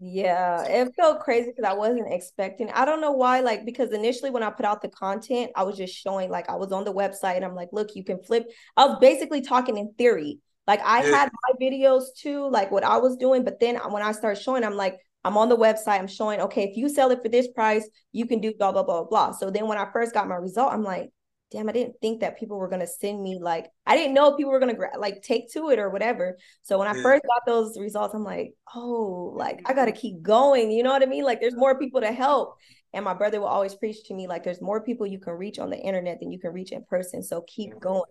Yeah, 0.00 0.64
it 0.64 0.92
felt 0.96 1.20
crazy 1.20 1.50
because 1.50 1.70
I 1.70 1.74
wasn't 1.74 2.12
expecting. 2.12 2.68
I 2.70 2.84
don't 2.84 3.00
know 3.00 3.12
why, 3.12 3.40
like 3.40 3.64
because 3.64 3.92
initially 3.92 4.30
when 4.30 4.42
I 4.42 4.50
put 4.50 4.66
out 4.66 4.82
the 4.82 4.88
content, 4.88 5.52
I 5.54 5.62
was 5.62 5.76
just 5.76 5.94
showing 5.94 6.30
like 6.30 6.50
I 6.50 6.56
was 6.56 6.72
on 6.72 6.84
the 6.84 6.92
website 6.92 7.36
and 7.36 7.44
I'm 7.44 7.54
like, 7.54 7.68
look, 7.72 7.94
you 7.94 8.04
can 8.04 8.22
flip. 8.22 8.50
I 8.76 8.86
was 8.86 8.98
basically 9.00 9.40
talking 9.40 9.76
in 9.76 9.92
theory. 9.96 10.40
Like 10.66 10.80
I 10.84 11.04
yeah. 11.04 11.10
had 11.10 11.30
my 11.32 11.66
videos 11.66 12.04
too, 12.16 12.48
like 12.48 12.70
what 12.70 12.84
I 12.84 12.96
was 12.98 13.16
doing, 13.16 13.44
but 13.44 13.60
then 13.60 13.76
when 13.90 14.02
I 14.02 14.12
start 14.12 14.38
showing, 14.38 14.64
I'm 14.64 14.76
like, 14.76 14.98
I'm 15.24 15.36
on 15.36 15.48
the 15.48 15.56
website, 15.56 15.98
I'm 15.98 16.06
showing, 16.06 16.40
okay, 16.40 16.64
if 16.64 16.76
you 16.76 16.88
sell 16.88 17.10
it 17.10 17.22
for 17.22 17.28
this 17.28 17.48
price, 17.48 17.88
you 18.12 18.26
can 18.26 18.40
do 18.40 18.52
blah 18.58 18.72
blah 18.72 18.82
blah 18.82 19.04
blah. 19.04 19.32
So 19.32 19.50
then 19.50 19.68
when 19.68 19.78
I 19.78 19.90
first 19.92 20.12
got 20.12 20.28
my 20.28 20.36
result, 20.36 20.72
I'm 20.72 20.82
like, 20.82 21.10
damn, 21.50 21.68
I 21.68 21.72
didn't 21.72 21.96
think 22.00 22.20
that 22.20 22.38
people 22.38 22.58
were 22.58 22.68
gonna 22.68 22.86
send 22.86 23.22
me 23.22 23.38
like 23.40 23.70
I 23.86 23.96
didn't 23.96 24.14
know 24.14 24.36
people 24.36 24.52
were 24.52 24.58
gonna 24.58 24.76
like 24.98 25.22
take 25.22 25.52
to 25.52 25.70
it 25.70 25.78
or 25.78 25.90
whatever. 25.90 26.36
So 26.62 26.78
when 26.78 26.88
I 26.88 27.00
first 27.02 27.22
got 27.22 27.46
those 27.46 27.78
results, 27.78 28.14
I'm 28.14 28.24
like, 28.24 28.54
oh, 28.74 29.32
like 29.36 29.60
I 29.66 29.74
gotta 29.74 29.92
keep 29.92 30.22
going. 30.22 30.70
You 30.70 30.82
know 30.82 30.90
what 30.90 31.02
I 31.02 31.06
mean? 31.06 31.24
Like 31.24 31.40
there's 31.40 31.56
more 31.56 31.78
people 31.78 32.00
to 32.00 32.12
help. 32.12 32.56
And 32.92 33.04
my 33.04 33.14
brother 33.14 33.40
will 33.40 33.48
always 33.48 33.74
preach 33.74 34.04
to 34.04 34.14
me 34.14 34.26
like 34.26 34.44
there's 34.44 34.62
more 34.62 34.80
people 34.80 35.06
you 35.06 35.18
can 35.18 35.34
reach 35.34 35.58
on 35.58 35.70
the 35.70 35.78
internet 35.78 36.20
than 36.20 36.30
you 36.30 36.38
can 36.38 36.52
reach 36.52 36.72
in 36.72 36.84
person. 36.84 37.22
So 37.22 37.42
keep 37.42 37.78
going. 37.80 38.02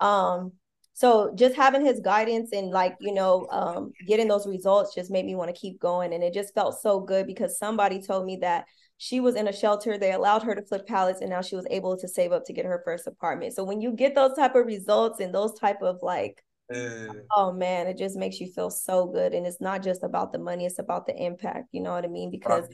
Um, 0.00 0.52
so 0.92 1.32
just 1.34 1.54
having 1.54 1.84
his 1.84 2.00
guidance 2.00 2.52
and 2.52 2.70
like 2.70 2.96
you 3.00 3.14
know 3.14 3.46
um, 3.50 3.92
getting 4.06 4.28
those 4.28 4.46
results 4.46 4.94
just 4.94 5.10
made 5.10 5.24
me 5.24 5.34
want 5.34 5.54
to 5.54 5.58
keep 5.58 5.80
going 5.80 6.12
and 6.12 6.22
it 6.22 6.34
just 6.34 6.52
felt 6.54 6.80
so 6.80 7.00
good 7.00 7.26
because 7.26 7.58
somebody 7.58 8.02
told 8.02 8.26
me 8.26 8.36
that 8.36 8.66
she 9.02 9.18
was 9.18 9.34
in 9.34 9.48
a 9.48 9.52
shelter 9.52 9.96
they 9.96 10.12
allowed 10.12 10.42
her 10.42 10.54
to 10.54 10.60
flip 10.60 10.86
pallets 10.86 11.22
and 11.22 11.30
now 11.30 11.40
she 11.40 11.56
was 11.56 11.66
able 11.70 11.96
to 11.96 12.06
save 12.06 12.32
up 12.32 12.44
to 12.44 12.52
get 12.52 12.66
her 12.66 12.82
first 12.84 13.06
apartment. 13.06 13.54
So 13.54 13.64
when 13.64 13.80
you 13.80 13.92
get 13.92 14.14
those 14.14 14.36
type 14.36 14.54
of 14.54 14.66
results 14.66 15.20
and 15.20 15.34
those 15.34 15.58
type 15.58 15.80
of 15.80 16.00
like 16.02 16.44
mm. 16.70 17.10
oh 17.34 17.50
man 17.50 17.86
it 17.86 17.96
just 17.96 18.14
makes 18.14 18.40
you 18.40 18.52
feel 18.52 18.68
so 18.68 19.06
good. 19.06 19.32
And 19.32 19.46
it's 19.46 19.58
not 19.58 19.82
just 19.82 20.02
about 20.02 20.32
the 20.32 20.38
money 20.38 20.66
it's 20.66 20.78
about 20.78 21.06
the 21.06 21.16
impact 21.16 21.68
you 21.72 21.80
know 21.80 21.92
what 21.92 22.04
i 22.04 22.08
mean? 22.08 22.30
Because 22.30 22.68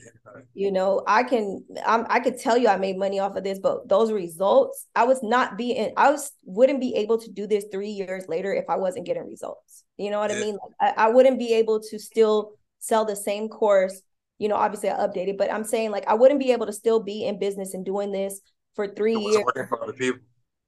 you 0.53 0.72
know 0.72 1.05
i 1.07 1.22
can 1.22 1.64
I'm, 1.87 2.05
i 2.11 2.18
could 2.18 2.40
tell 2.40 2.59
you 2.59 2.66
i 2.66 2.77
made 2.77 2.98
money 2.98 3.20
off 3.20 3.37
of 3.37 3.44
this 3.44 3.61
but 3.61 3.88
those 3.88 4.11
results 4.11 4.87
i 4.96 5.05
was 5.05 5.22
not 5.22 5.57
being 5.57 5.92
i 5.96 6.11
was 6.11 6.33
wouldn't 6.42 6.81
be 6.81 6.96
able 6.96 7.18
to 7.18 7.31
do 7.31 7.46
this 7.46 7.66
three 7.70 7.90
years 7.90 8.24
later 8.27 8.53
if 8.53 8.64
i 8.68 8.74
wasn't 8.74 9.07
getting 9.07 9.29
results. 9.29 9.85
You 9.96 10.11
know 10.11 10.18
what 10.18 10.33
yeah. 10.33 10.38
i 10.38 10.40
mean? 10.40 10.59
Like, 10.81 10.96
I, 10.98 11.05
I 11.05 11.09
wouldn't 11.09 11.38
be 11.38 11.55
able 11.55 11.79
to 11.83 12.00
still 12.00 12.55
sell 12.81 13.05
the 13.05 13.14
same 13.14 13.48
course 13.48 14.03
you 14.38 14.49
know, 14.49 14.57
obviously 14.57 14.90
I 14.90 14.94
updated, 14.94 15.38
but 15.38 15.53
I'm 15.53 15.64
saying 15.64 15.90
like 15.90 16.07
I 16.07 16.14
wouldn't 16.14 16.40
be 16.40 16.53
able 16.53 16.66
to 16.66 16.72
still 16.72 17.01
be 17.01 17.25
in 17.25 17.38
business 17.38 17.75
and 17.75 17.85
doing 17.85 18.12
this 18.12 18.40
for 18.75 18.88
three 18.88 19.16
years 19.16 19.44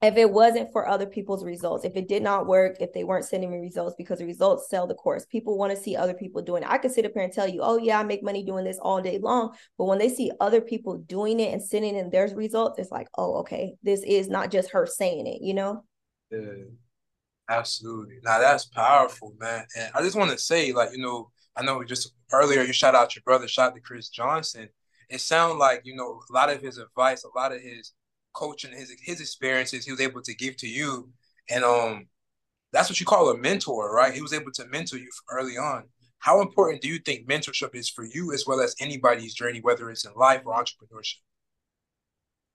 if 0.00 0.16
it 0.16 0.30
wasn't 0.30 0.70
for 0.70 0.88
other 0.88 1.06
people's 1.06 1.44
results. 1.44 1.84
If 1.84 1.96
it 1.96 2.08
did 2.08 2.22
not 2.22 2.46
work, 2.46 2.76
if 2.80 2.92
they 2.92 3.02
weren't 3.02 3.24
sending 3.24 3.50
me 3.50 3.58
results 3.58 3.96
because 3.98 4.20
the 4.20 4.26
results 4.26 4.70
sell 4.70 4.86
the 4.86 4.94
course, 4.94 5.26
people 5.26 5.58
want 5.58 5.76
to 5.76 5.82
see 5.82 5.96
other 5.96 6.14
people 6.14 6.40
doing 6.40 6.62
it. 6.62 6.68
I 6.68 6.78
could 6.78 6.92
sit 6.92 7.04
up 7.04 7.12
here 7.14 7.24
and 7.24 7.32
tell 7.32 7.48
you, 7.48 7.60
oh 7.62 7.78
yeah, 7.78 7.98
I 7.98 8.04
make 8.04 8.22
money 8.22 8.44
doing 8.44 8.64
this 8.64 8.78
all 8.80 9.02
day 9.02 9.18
long, 9.18 9.54
but 9.76 9.86
when 9.86 9.98
they 9.98 10.08
see 10.08 10.30
other 10.40 10.60
people 10.60 10.98
doing 10.98 11.40
it 11.40 11.52
and 11.52 11.62
sending 11.62 11.96
in 11.96 12.10
their 12.10 12.28
results, 12.28 12.78
it's 12.78 12.92
like, 12.92 13.08
oh 13.16 13.38
okay, 13.40 13.74
this 13.82 14.02
is 14.04 14.28
not 14.28 14.50
just 14.50 14.70
her 14.70 14.86
saying 14.86 15.26
it, 15.26 15.42
you 15.42 15.54
know? 15.54 15.84
Yeah, 16.30 16.66
absolutely. 17.48 18.18
Now 18.22 18.38
that's 18.38 18.66
powerful, 18.66 19.34
man. 19.38 19.66
And 19.76 19.90
I 19.94 20.02
just 20.02 20.16
want 20.16 20.30
to 20.30 20.38
say, 20.38 20.72
like, 20.72 20.90
you 20.92 20.98
know 20.98 21.30
I 21.56 21.64
know 21.64 21.82
just 21.82 22.12
earlier 22.32 22.62
you 22.62 22.72
shout 22.72 22.94
out 22.94 23.14
your 23.14 23.22
brother, 23.22 23.48
shout 23.48 23.74
to 23.74 23.80
Chris 23.80 24.08
Johnson. 24.08 24.68
It 25.08 25.20
sounded 25.20 25.58
like 25.58 25.82
you 25.84 25.94
know 25.96 26.20
a 26.28 26.32
lot 26.32 26.50
of 26.50 26.60
his 26.60 26.78
advice, 26.78 27.24
a 27.24 27.38
lot 27.38 27.52
of 27.52 27.60
his 27.60 27.92
coaching, 28.32 28.72
his 28.72 28.94
his 29.02 29.20
experiences, 29.20 29.84
he 29.84 29.92
was 29.92 30.00
able 30.00 30.22
to 30.22 30.34
give 30.34 30.56
to 30.58 30.68
you, 30.68 31.10
and 31.50 31.64
um, 31.64 32.06
that's 32.72 32.88
what 32.90 33.00
you 33.00 33.06
call 33.06 33.30
a 33.30 33.38
mentor, 33.38 33.94
right? 33.94 34.14
He 34.14 34.22
was 34.22 34.32
able 34.32 34.52
to 34.52 34.66
mentor 34.66 34.98
you 34.98 35.08
early 35.30 35.56
on. 35.56 35.84
How 36.18 36.40
important 36.40 36.82
do 36.82 36.88
you 36.88 36.98
think 36.98 37.28
mentorship 37.28 37.74
is 37.74 37.88
for 37.88 38.04
you, 38.04 38.32
as 38.32 38.44
well 38.46 38.60
as 38.60 38.74
anybody's 38.80 39.34
journey, 39.34 39.60
whether 39.60 39.88
it's 39.90 40.04
in 40.04 40.12
life 40.14 40.42
or 40.44 40.54
entrepreneurship? 40.54 41.20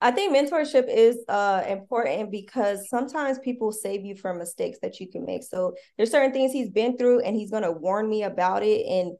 I 0.00 0.10
think 0.10 0.36
mentorship 0.36 0.86
is 0.88 1.24
uh, 1.28 1.64
important 1.66 2.30
because 2.30 2.88
sometimes 2.90 3.38
people 3.38 3.72
save 3.72 4.04
you 4.04 4.14
from 4.14 4.38
mistakes 4.38 4.78
that 4.82 5.00
you 5.00 5.08
can 5.08 5.24
make. 5.24 5.42
So 5.44 5.74
there's 5.96 6.10
certain 6.10 6.32
things 6.32 6.52
he's 6.52 6.68
been 6.68 6.98
through 6.98 7.20
and 7.20 7.34
he's 7.34 7.50
going 7.50 7.62
to 7.62 7.72
warn 7.72 8.08
me 8.08 8.24
about 8.24 8.62
it. 8.62 8.84
And, 8.86 9.16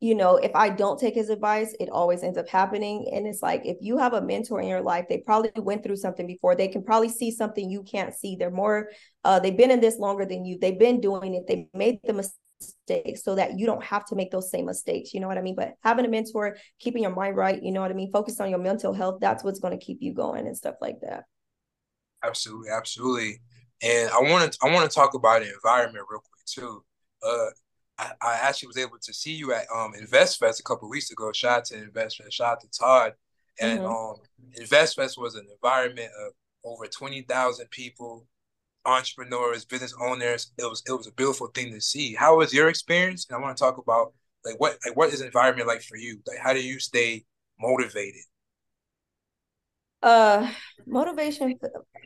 you 0.00 0.14
know, 0.14 0.36
if 0.36 0.54
I 0.54 0.68
don't 0.68 0.98
take 0.98 1.14
his 1.14 1.30
advice, 1.30 1.74
it 1.80 1.88
always 1.88 2.22
ends 2.22 2.36
up 2.36 2.48
happening. 2.48 3.10
And 3.12 3.26
it's 3.26 3.42
like, 3.42 3.62
if 3.64 3.78
you 3.80 3.96
have 3.96 4.12
a 4.12 4.20
mentor 4.20 4.60
in 4.60 4.68
your 4.68 4.82
life, 4.82 5.06
they 5.08 5.18
probably 5.18 5.50
went 5.56 5.82
through 5.82 5.96
something 5.96 6.26
before. 6.26 6.54
They 6.54 6.68
can 6.68 6.84
probably 6.84 7.08
see 7.08 7.30
something 7.30 7.70
you 7.70 7.82
can't 7.82 8.14
see. 8.14 8.36
They're 8.36 8.50
more, 8.50 8.90
uh, 9.24 9.40
they've 9.40 9.56
been 9.56 9.70
in 9.70 9.80
this 9.80 9.98
longer 9.98 10.26
than 10.26 10.44
you. 10.44 10.58
They've 10.60 10.78
been 10.78 11.00
doing 11.00 11.34
it. 11.34 11.46
They 11.46 11.68
made 11.72 12.00
the 12.04 12.12
mistake 12.12 12.40
mistakes 12.60 13.22
so 13.22 13.34
that 13.34 13.58
you 13.58 13.66
don't 13.66 13.84
have 13.84 14.04
to 14.06 14.14
make 14.14 14.30
those 14.30 14.50
same 14.50 14.66
mistakes. 14.66 15.12
You 15.14 15.20
know 15.20 15.28
what 15.28 15.38
I 15.38 15.42
mean? 15.42 15.54
But 15.56 15.74
having 15.82 16.04
a 16.04 16.08
mentor, 16.08 16.56
keeping 16.78 17.02
your 17.02 17.14
mind 17.14 17.36
right, 17.36 17.62
you 17.62 17.72
know 17.72 17.80
what 17.80 17.90
I 17.90 17.94
mean? 17.94 18.10
Focus 18.12 18.40
on 18.40 18.50
your 18.50 18.58
mental 18.58 18.92
health. 18.92 19.18
That's 19.20 19.44
what's 19.44 19.60
going 19.60 19.78
to 19.78 19.84
keep 19.84 19.98
you 20.00 20.14
going 20.14 20.46
and 20.46 20.56
stuff 20.56 20.76
like 20.80 21.00
that. 21.02 21.24
Absolutely, 22.24 22.70
absolutely. 22.70 23.40
And 23.82 24.10
I 24.10 24.20
want 24.30 24.52
to 24.52 24.58
I 24.62 24.72
want 24.72 24.90
to 24.90 24.94
talk 24.94 25.14
about 25.14 25.42
the 25.42 25.52
environment 25.52 26.06
real 26.10 26.20
quick 26.20 26.46
too. 26.46 26.84
Uh, 27.22 27.50
I, 27.98 28.12
I, 28.20 28.34
actually 28.42 28.68
was 28.68 28.78
able 28.78 28.98
to 29.00 29.12
see 29.12 29.32
you 29.32 29.52
at 29.52 29.66
um 29.74 29.92
InvestFest 29.94 30.60
a 30.60 30.62
couple 30.62 30.88
weeks 30.88 31.10
ago. 31.10 31.32
Shout 31.32 31.58
out 31.58 31.64
to 31.66 31.74
InvestFest, 31.76 32.32
shout 32.32 32.52
out 32.52 32.60
to 32.60 32.68
Todd. 32.78 33.12
And 33.60 33.80
mm-hmm. 33.80 33.86
um 33.86 34.16
InvestFest 34.60 35.18
was 35.18 35.34
an 35.34 35.46
environment 35.50 36.10
of 36.26 36.32
over 36.64 36.86
twenty 36.86 37.22
thousand 37.22 37.70
people 37.70 38.26
entrepreneurs, 38.86 39.64
business 39.64 39.94
owners. 40.00 40.52
It 40.58 40.64
was 40.64 40.82
it 40.86 40.92
was 40.92 41.06
a 41.06 41.12
beautiful 41.12 41.48
thing 41.48 41.72
to 41.72 41.80
see. 41.80 42.14
How 42.14 42.36
was 42.36 42.52
your 42.52 42.68
experience? 42.68 43.26
And 43.28 43.36
I 43.36 43.40
want 43.40 43.56
to 43.56 43.62
talk 43.62 43.78
about 43.78 44.12
like 44.44 44.58
what 44.58 44.78
like 44.84 44.96
what 44.96 45.12
is 45.12 45.20
environment 45.20 45.68
like 45.68 45.82
for 45.82 45.96
you? 45.96 46.20
Like 46.26 46.38
how 46.38 46.52
do 46.52 46.62
you 46.62 46.78
stay 46.78 47.24
motivated? 47.60 48.22
Uh 50.02 50.50
motivation 50.86 51.58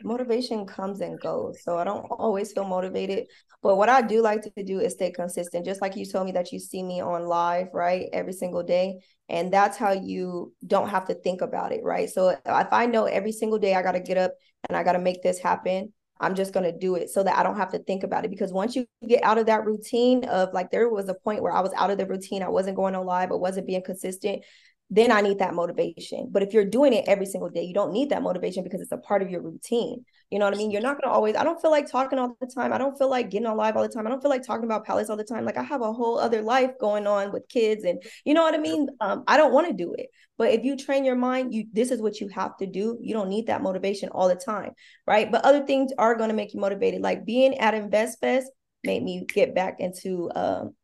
motivation 0.02 0.66
comes 0.66 1.00
and 1.00 1.20
goes. 1.20 1.62
So 1.62 1.78
I 1.78 1.84
don't 1.84 2.06
always 2.10 2.52
feel 2.52 2.64
motivated. 2.64 3.26
But 3.62 3.76
what 3.76 3.88
I 3.88 4.00
do 4.00 4.22
like 4.22 4.42
to 4.42 4.64
do 4.64 4.80
is 4.80 4.94
stay 4.94 5.10
consistent. 5.10 5.66
Just 5.66 5.82
like 5.82 5.96
you 5.96 6.06
told 6.06 6.26
me 6.26 6.32
that 6.32 6.50
you 6.50 6.58
see 6.58 6.82
me 6.82 7.00
on 7.00 7.26
live, 7.26 7.68
right? 7.74 8.08
Every 8.12 8.32
single 8.32 8.62
day. 8.62 9.00
And 9.28 9.52
that's 9.52 9.76
how 9.76 9.92
you 9.92 10.54
don't 10.66 10.88
have 10.88 11.06
to 11.08 11.14
think 11.14 11.42
about 11.42 11.72
it, 11.72 11.82
right? 11.84 12.08
So 12.08 12.30
if 12.30 12.72
I 12.72 12.86
know 12.86 13.04
every 13.04 13.32
single 13.32 13.58
day 13.58 13.74
I 13.74 13.82
gotta 13.82 14.00
get 14.00 14.16
up 14.16 14.32
and 14.68 14.76
I 14.76 14.82
gotta 14.82 14.98
make 14.98 15.22
this 15.22 15.38
happen, 15.38 15.92
I'm 16.20 16.34
just 16.34 16.52
going 16.52 16.70
to 16.70 16.78
do 16.78 16.96
it 16.96 17.08
so 17.08 17.22
that 17.22 17.38
I 17.38 17.42
don't 17.42 17.56
have 17.56 17.72
to 17.72 17.78
think 17.78 18.02
about 18.02 18.24
it. 18.24 18.30
Because 18.30 18.52
once 18.52 18.76
you 18.76 18.84
get 19.08 19.24
out 19.24 19.38
of 19.38 19.46
that 19.46 19.64
routine 19.64 20.24
of 20.24 20.52
like, 20.52 20.70
there 20.70 20.88
was 20.88 21.08
a 21.08 21.14
point 21.14 21.42
where 21.42 21.52
I 21.52 21.60
was 21.60 21.72
out 21.72 21.90
of 21.90 21.96
the 21.96 22.06
routine, 22.06 22.42
I 22.42 22.48
wasn't 22.50 22.76
going 22.76 22.94
on 22.94 23.06
live, 23.06 23.32
I 23.32 23.36
wasn't 23.36 23.66
being 23.66 23.82
consistent. 23.82 24.44
Then 24.92 25.12
I 25.12 25.20
need 25.20 25.38
that 25.38 25.54
motivation. 25.54 26.28
But 26.30 26.42
if 26.42 26.52
you're 26.52 26.64
doing 26.64 26.92
it 26.92 27.04
every 27.06 27.26
single 27.26 27.48
day, 27.48 27.62
you 27.62 27.72
don't 27.72 27.92
need 27.92 28.10
that 28.10 28.22
motivation 28.22 28.64
because 28.64 28.80
it's 28.80 28.90
a 28.90 28.96
part 28.96 29.22
of 29.22 29.30
your 29.30 29.40
routine. 29.40 30.04
You 30.30 30.38
know 30.40 30.44
what 30.46 30.54
I 30.54 30.56
mean? 30.56 30.72
You're 30.72 30.82
not 30.82 31.00
gonna 31.00 31.12
always, 31.12 31.36
I 31.36 31.44
don't 31.44 31.60
feel 31.60 31.70
like 31.70 31.90
talking 31.90 32.18
all 32.18 32.36
the 32.40 32.46
time. 32.46 32.72
I 32.72 32.78
don't 32.78 32.98
feel 32.98 33.08
like 33.08 33.30
getting 33.30 33.46
on 33.46 33.56
live 33.56 33.76
all 33.76 33.82
the 33.82 33.88
time. 33.88 34.06
I 34.06 34.10
don't 34.10 34.20
feel 34.20 34.30
like 34.30 34.44
talking 34.44 34.64
about 34.64 34.84
pallets 34.84 35.08
all 35.08 35.16
the 35.16 35.24
time. 35.24 35.44
Like 35.44 35.56
I 35.56 35.62
have 35.62 35.80
a 35.80 35.92
whole 35.92 36.18
other 36.18 36.42
life 36.42 36.72
going 36.80 37.06
on 37.06 37.30
with 37.30 37.48
kids 37.48 37.84
and 37.84 38.02
you 38.24 38.34
know 38.34 38.42
what 38.42 38.54
I 38.54 38.58
mean? 38.58 38.88
Um, 39.00 39.22
I 39.28 39.36
don't 39.36 39.52
want 39.52 39.68
to 39.68 39.72
do 39.72 39.94
it. 39.96 40.08
But 40.38 40.52
if 40.52 40.64
you 40.64 40.76
train 40.76 41.04
your 41.04 41.16
mind, 41.16 41.54
you 41.54 41.66
this 41.72 41.90
is 41.90 42.00
what 42.00 42.20
you 42.20 42.28
have 42.28 42.56
to 42.56 42.66
do. 42.66 42.98
You 43.00 43.14
don't 43.14 43.28
need 43.28 43.46
that 43.46 43.62
motivation 43.62 44.08
all 44.08 44.26
the 44.26 44.34
time, 44.34 44.72
right? 45.06 45.30
But 45.30 45.44
other 45.44 45.64
things 45.66 45.92
are 45.98 46.14
gonna 46.14 46.32
make 46.34 46.54
you 46.54 46.60
motivated. 46.60 47.02
Like 47.02 47.24
being 47.24 47.58
at 47.58 47.74
Invest 47.74 48.20
Fest 48.20 48.50
made 48.82 49.02
me 49.02 49.24
get 49.32 49.54
back 49.54 49.76
into 49.78 50.30
um 50.34 50.74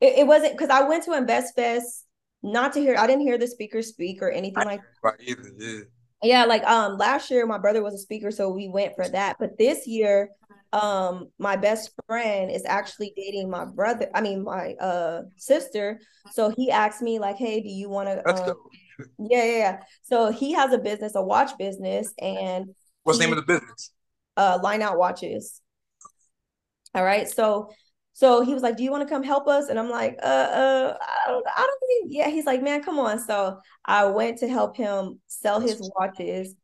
it, 0.00 0.20
it 0.20 0.26
wasn't 0.26 0.52
because 0.52 0.70
I 0.70 0.88
went 0.88 1.04
to 1.04 1.12
Invest 1.12 1.54
Fest 1.54 2.06
not 2.42 2.72
to 2.74 2.80
hear 2.80 2.96
I 2.96 3.06
didn't 3.06 3.22
hear 3.22 3.38
the 3.38 3.46
speaker 3.46 3.82
speak 3.82 4.22
or 4.22 4.30
anything 4.30 4.64
like 4.64 4.80
that. 5.02 5.14
Either, 5.20 5.50
yeah. 5.58 5.80
yeah, 6.22 6.44
like 6.44 6.64
um 6.64 6.96
last 6.96 7.30
year 7.30 7.46
my 7.46 7.58
brother 7.58 7.82
was 7.82 7.94
a 7.94 7.98
speaker, 7.98 8.30
so 8.30 8.50
we 8.50 8.68
went 8.68 8.94
for 8.96 9.08
that. 9.08 9.36
But 9.38 9.58
this 9.58 9.86
year, 9.86 10.30
um, 10.72 11.28
my 11.38 11.56
best 11.56 11.92
friend 12.06 12.50
is 12.50 12.64
actually 12.64 13.12
dating 13.16 13.50
my 13.50 13.64
brother, 13.64 14.08
I 14.14 14.20
mean 14.20 14.42
my 14.44 14.72
uh 14.74 15.22
sister. 15.36 16.00
So 16.32 16.50
he 16.56 16.70
asked 16.70 17.02
me, 17.02 17.18
like, 17.18 17.36
hey, 17.36 17.60
do 17.60 17.68
you 17.68 17.88
want 17.88 18.08
to 18.08 18.28
um, 18.28 18.56
yeah, 19.18 19.44
yeah, 19.44 19.56
yeah. 19.58 19.80
So 20.02 20.32
he 20.32 20.52
has 20.52 20.72
a 20.72 20.78
business, 20.78 21.14
a 21.14 21.22
watch 21.22 21.56
business, 21.58 22.12
and 22.18 22.74
what's 23.04 23.18
the 23.18 23.24
name 23.24 23.36
of 23.36 23.44
the 23.44 23.54
business? 23.54 23.92
Uh 24.36 24.58
line 24.62 24.82
out 24.82 24.98
watches. 24.98 25.60
All 26.94 27.04
right. 27.04 27.28
So 27.28 27.70
so 28.12 28.42
he 28.42 28.54
was 28.54 28.62
like, 28.62 28.76
"Do 28.76 28.84
you 28.84 28.90
want 28.90 29.06
to 29.06 29.12
come 29.12 29.22
help 29.22 29.48
us?" 29.48 29.68
And 29.68 29.78
I'm 29.78 29.90
like, 29.90 30.18
"Uh, 30.22 30.26
uh, 30.26 30.98
I 31.00 31.30
don't, 31.30 31.46
I 31.56 31.60
don't 31.60 31.80
think." 31.86 32.12
Yeah, 32.12 32.28
he's 32.28 32.46
like, 32.46 32.62
"Man, 32.62 32.82
come 32.82 32.98
on." 32.98 33.18
So 33.18 33.58
I 33.84 34.06
went 34.06 34.38
to 34.38 34.48
help 34.48 34.76
him 34.76 35.20
sell 35.26 35.60
his 35.60 35.80
watches, 35.98 36.54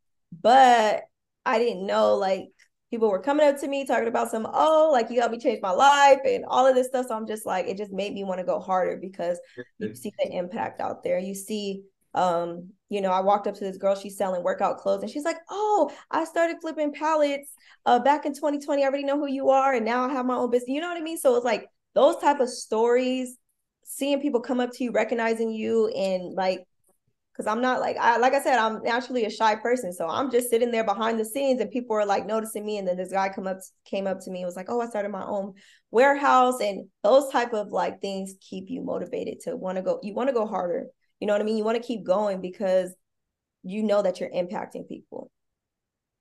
but 0.42 1.04
I 1.46 1.58
didn't 1.58 1.87
know 1.87 2.16
like 2.16 2.48
people 2.90 3.11
were 3.11 3.20
coming 3.20 3.46
up 3.46 3.58
to 3.61 3.68
me 3.68 3.84
talking 3.84 4.08
about 4.08 4.30
some, 4.30 4.46
oh, 4.50 4.90
like 4.92 5.11
you 5.11 5.20
helped 5.20 5.32
me 5.32 5.38
change 5.38 5.61
my 5.62 5.70
life 5.70 6.20
and 6.24 6.44
all 6.46 6.66
of 6.66 6.74
this 6.74 6.87
stuff. 6.88 7.06
So 7.08 7.14
I'm 7.14 7.26
just 7.26 7.44
like, 7.44 7.66
it 7.66 7.76
just 7.76 7.92
made 7.92 8.14
me 8.14 8.24
want 8.24 8.38
to 8.38 8.46
go 8.46 8.61
harder 8.61 8.96
because 8.96 9.38
you 9.78 9.94
see 9.94 10.12
the 10.18 10.30
impact 10.30 10.80
out 10.80 11.02
there. 11.02 11.18
You 11.18 11.34
see 11.34 11.82
um 12.18 12.68
you 12.88 13.00
know 13.00 13.12
i 13.12 13.20
walked 13.20 13.46
up 13.46 13.54
to 13.54 13.64
this 13.64 13.78
girl 13.78 13.94
she's 13.94 14.16
selling 14.16 14.42
workout 14.42 14.78
clothes 14.78 15.02
and 15.02 15.11
she's 15.11 15.24
like 15.24 15.38
oh 15.50 15.90
i 16.11 16.24
started 16.24 16.57
flipping 16.61 16.92
pallets 16.92 17.52
uh 17.87 17.98
back 18.00 18.26
in 18.26 18.35
2020 18.35 18.83
i 18.83 18.87
already 18.87 19.04
know 19.04 19.18
who 19.18 19.28
you 19.28 19.50
are 19.50 19.74
and 19.74 19.85
now 19.85 20.04
i 20.04 20.12
have 20.12 20.26
my 20.26 20.35
own 20.35 20.50
business 20.50 20.68
you 20.68 20.81
know 20.81 20.88
what 20.88 20.98
i 20.98 21.02
mean? 21.02 21.16
So 21.18 21.37
it's 21.37 21.44
like 21.44 21.66
those 21.94 22.16
type 22.16 22.40
of 22.40 22.48
stories 22.48 23.38
seeing 23.85 24.20
people 24.20 24.40
come 24.40 24.61
up 24.61 24.70
to 24.72 24.85
you 24.85 24.90
recognizing 24.90 25.50
you 25.50 25.88
and 25.88 26.35
like 26.35 26.64
because 27.33 27.46
i'm 27.46 27.62
not 27.62 27.81
like 27.81 27.96
i 27.98 28.16
like 28.18 28.35
i 28.35 28.42
said 28.42 28.59
i'm 28.59 28.83
naturally 28.83 29.24
a 29.24 29.31
shy 29.31 29.54
person 29.54 29.92
so 29.92 30.09
i'm 30.09 30.31
just 30.31 30.50
sitting 30.50 30.70
there 30.70 30.85
behind 30.85 31.18
the 31.18 31.24
scenes 31.24 31.61
and 31.61 31.70
people 31.70 31.96
are 31.96 32.04
like 32.04 32.26
noticing 32.26 32.66
me 32.66 32.78
and 32.78 32.87
then 32.87 32.96
this 32.96 33.12
guy 33.12 33.28
come 33.28 33.46
up 33.46 33.59
came 33.85 34.07
up 34.07 34.18
to 34.20 34.31
me 34.31 34.40
and 34.40 34.46
was 34.46 34.57
like 34.57 34.68
oh 34.68 34.81
i 34.81 34.87
started 34.87 35.11
my 35.11 35.24
own 35.24 35.54
warehouse 35.90 36.61
and 36.61 36.87
those 37.02 37.31
type 37.31 37.54
of 37.54 37.68
like 37.68 38.00
things 38.00 38.35
keep 38.40 38.64
you 38.68 38.83
motivated 38.83 39.38
to 39.40 39.57
want 39.57 39.76
to 39.76 39.83
go 39.83 40.00
you 40.02 40.14
want 40.14 40.28
to 40.28 40.35
go 40.35 40.46
harder 40.46 40.87
you 41.20 41.26
know 41.26 41.33
what 41.33 41.42
I 41.42 41.44
mean? 41.44 41.57
You 41.57 41.64
want 41.64 41.81
to 41.81 41.87
keep 41.87 42.04
going 42.04 42.40
because 42.40 42.94
you 43.62 43.83
know 43.83 44.02
that 44.02 44.20
you're 44.20 44.31
impacting 44.31 44.88
people. 44.88 45.31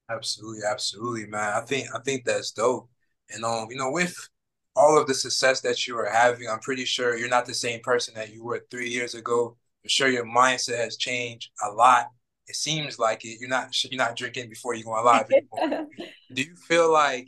Absolutely, 0.10 0.64
absolutely, 0.70 1.26
man. 1.28 1.54
I 1.54 1.62
think 1.62 1.88
I 1.94 2.00
think 2.00 2.26
that's 2.26 2.52
dope. 2.52 2.90
And 3.30 3.44
um, 3.44 3.68
you 3.70 3.78
know, 3.78 3.92
with 3.92 4.16
all 4.76 4.98
of 5.00 5.08
the 5.08 5.14
success 5.14 5.62
that 5.62 5.88
you 5.88 5.98
are 5.98 6.10
having, 6.10 6.48
I'm 6.48 6.60
pretty 6.60 6.86
sure 6.86 7.18
you're 7.18 7.30
not 7.30 7.46
the 7.46 7.54
same 7.54 7.82
person 7.82 8.14
that 8.16 8.32
you 8.32 8.44
were 8.44 8.66
three 8.72 8.90
years 8.90 9.16
ago. 9.16 9.58
I'm 9.84 9.90
sure 9.90 10.08
your 10.08 10.26
mindset 10.26 10.78
has 10.78 10.98
changed 10.98 11.50
a 11.66 11.72
lot. 11.72 12.08
It 12.48 12.56
seems 12.56 12.98
like 12.98 13.26
it. 13.26 13.40
You're 13.40 13.50
not 13.50 13.76
you're 13.84 13.98
not 13.98 14.16
drinking 14.16 14.50
before 14.50 14.76
you 14.76 14.84
go 14.84 14.92
on 14.92 15.06
live 15.06 15.28
anymore. 15.32 15.88
do 16.34 16.42
you 16.42 16.56
feel 16.56 16.92
like? 16.92 17.28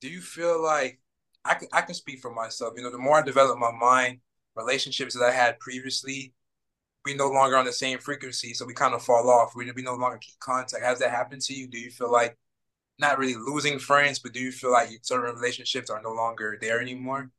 Do 0.00 0.08
you 0.10 0.20
feel 0.20 0.62
like 0.62 1.00
I 1.44 1.54
can 1.54 1.68
I 1.72 1.80
can 1.80 1.94
speak 1.94 2.20
for 2.20 2.32
myself? 2.32 2.74
You 2.76 2.82
know, 2.82 2.90
the 2.90 2.98
more 2.98 3.18
I 3.18 3.22
develop 3.22 3.58
my 3.58 3.72
mind, 3.72 4.20
relationships 4.54 5.14
that 5.14 5.24
I 5.24 5.32
had 5.32 5.58
previously, 5.58 6.34
we 7.06 7.14
no 7.14 7.30
longer 7.30 7.56
on 7.56 7.64
the 7.64 7.72
same 7.72 7.98
frequency, 7.98 8.52
so 8.52 8.66
we 8.66 8.74
kind 8.74 8.92
of 8.92 9.02
fall 9.02 9.30
off. 9.30 9.54
We 9.56 9.70
we 9.72 9.82
no 9.82 9.94
longer 9.94 10.18
keep 10.18 10.38
contact. 10.40 10.84
Has 10.84 10.98
that 10.98 11.10
happened 11.10 11.40
to 11.42 11.54
you? 11.54 11.68
Do 11.68 11.78
you 11.78 11.90
feel 11.90 12.12
like 12.12 12.36
not 12.98 13.18
really 13.18 13.36
losing 13.36 13.78
friends, 13.78 14.18
but 14.18 14.32
do 14.32 14.40
you 14.40 14.52
feel 14.52 14.72
like 14.72 14.90
certain 15.02 15.34
relationships 15.34 15.88
are 15.88 16.02
no 16.02 16.12
longer 16.12 16.58
there 16.60 16.80
anymore? 16.80 17.30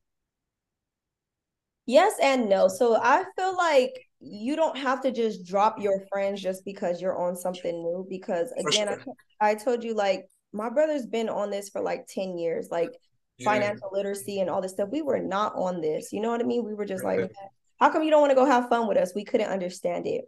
Yes 1.85 2.13
and 2.21 2.49
no. 2.49 2.67
So 2.67 2.99
I 3.01 3.23
feel 3.35 3.55
like 3.55 3.93
you 4.19 4.55
don't 4.55 4.77
have 4.77 5.01
to 5.01 5.11
just 5.11 5.45
drop 5.45 5.79
your 5.79 6.05
friends 6.11 6.41
just 6.41 6.65
because 6.65 7.01
you're 7.01 7.17
on 7.17 7.35
something 7.35 7.71
new. 7.71 8.05
Because 8.09 8.51
again, 8.57 8.87
sure. 8.87 9.13
I, 9.39 9.51
I 9.51 9.55
told 9.55 9.83
you 9.83 9.93
like 9.93 10.27
my 10.53 10.69
brother's 10.69 11.05
been 11.05 11.29
on 11.29 11.49
this 11.49 11.69
for 11.69 11.81
like 11.81 12.07
10 12.07 12.37
years, 12.37 12.69
like 12.71 12.91
yeah. 13.37 13.51
financial 13.51 13.89
literacy 13.91 14.41
and 14.41 14.49
all 14.49 14.61
this 14.61 14.73
stuff. 14.73 14.89
We 14.91 15.01
were 15.01 15.19
not 15.19 15.55
on 15.55 15.81
this. 15.81 16.11
You 16.11 16.21
know 16.21 16.29
what 16.29 16.41
I 16.41 16.45
mean? 16.45 16.65
We 16.65 16.73
were 16.73 16.85
just 16.85 17.03
right. 17.03 17.21
like, 17.21 17.31
how 17.79 17.89
come 17.89 18.03
you 18.03 18.09
don't 18.09 18.21
want 18.21 18.31
to 18.31 18.35
go 18.35 18.45
have 18.45 18.69
fun 18.69 18.87
with 18.87 18.97
us? 18.97 19.13
We 19.15 19.23
couldn't 19.23 19.49
understand 19.49 20.07
it. 20.07 20.25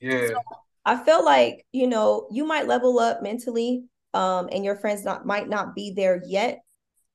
Yeah. 0.00 0.28
So 0.28 0.40
I 0.84 0.96
feel 0.96 1.24
like, 1.24 1.66
you 1.72 1.86
know, 1.86 2.28
you 2.30 2.44
might 2.44 2.66
level 2.66 2.98
up 2.98 3.22
mentally, 3.22 3.84
um, 4.14 4.48
and 4.50 4.64
your 4.64 4.76
friends 4.76 5.04
not 5.04 5.26
might 5.26 5.48
not 5.48 5.74
be 5.74 5.92
there 5.94 6.22
yet. 6.26 6.60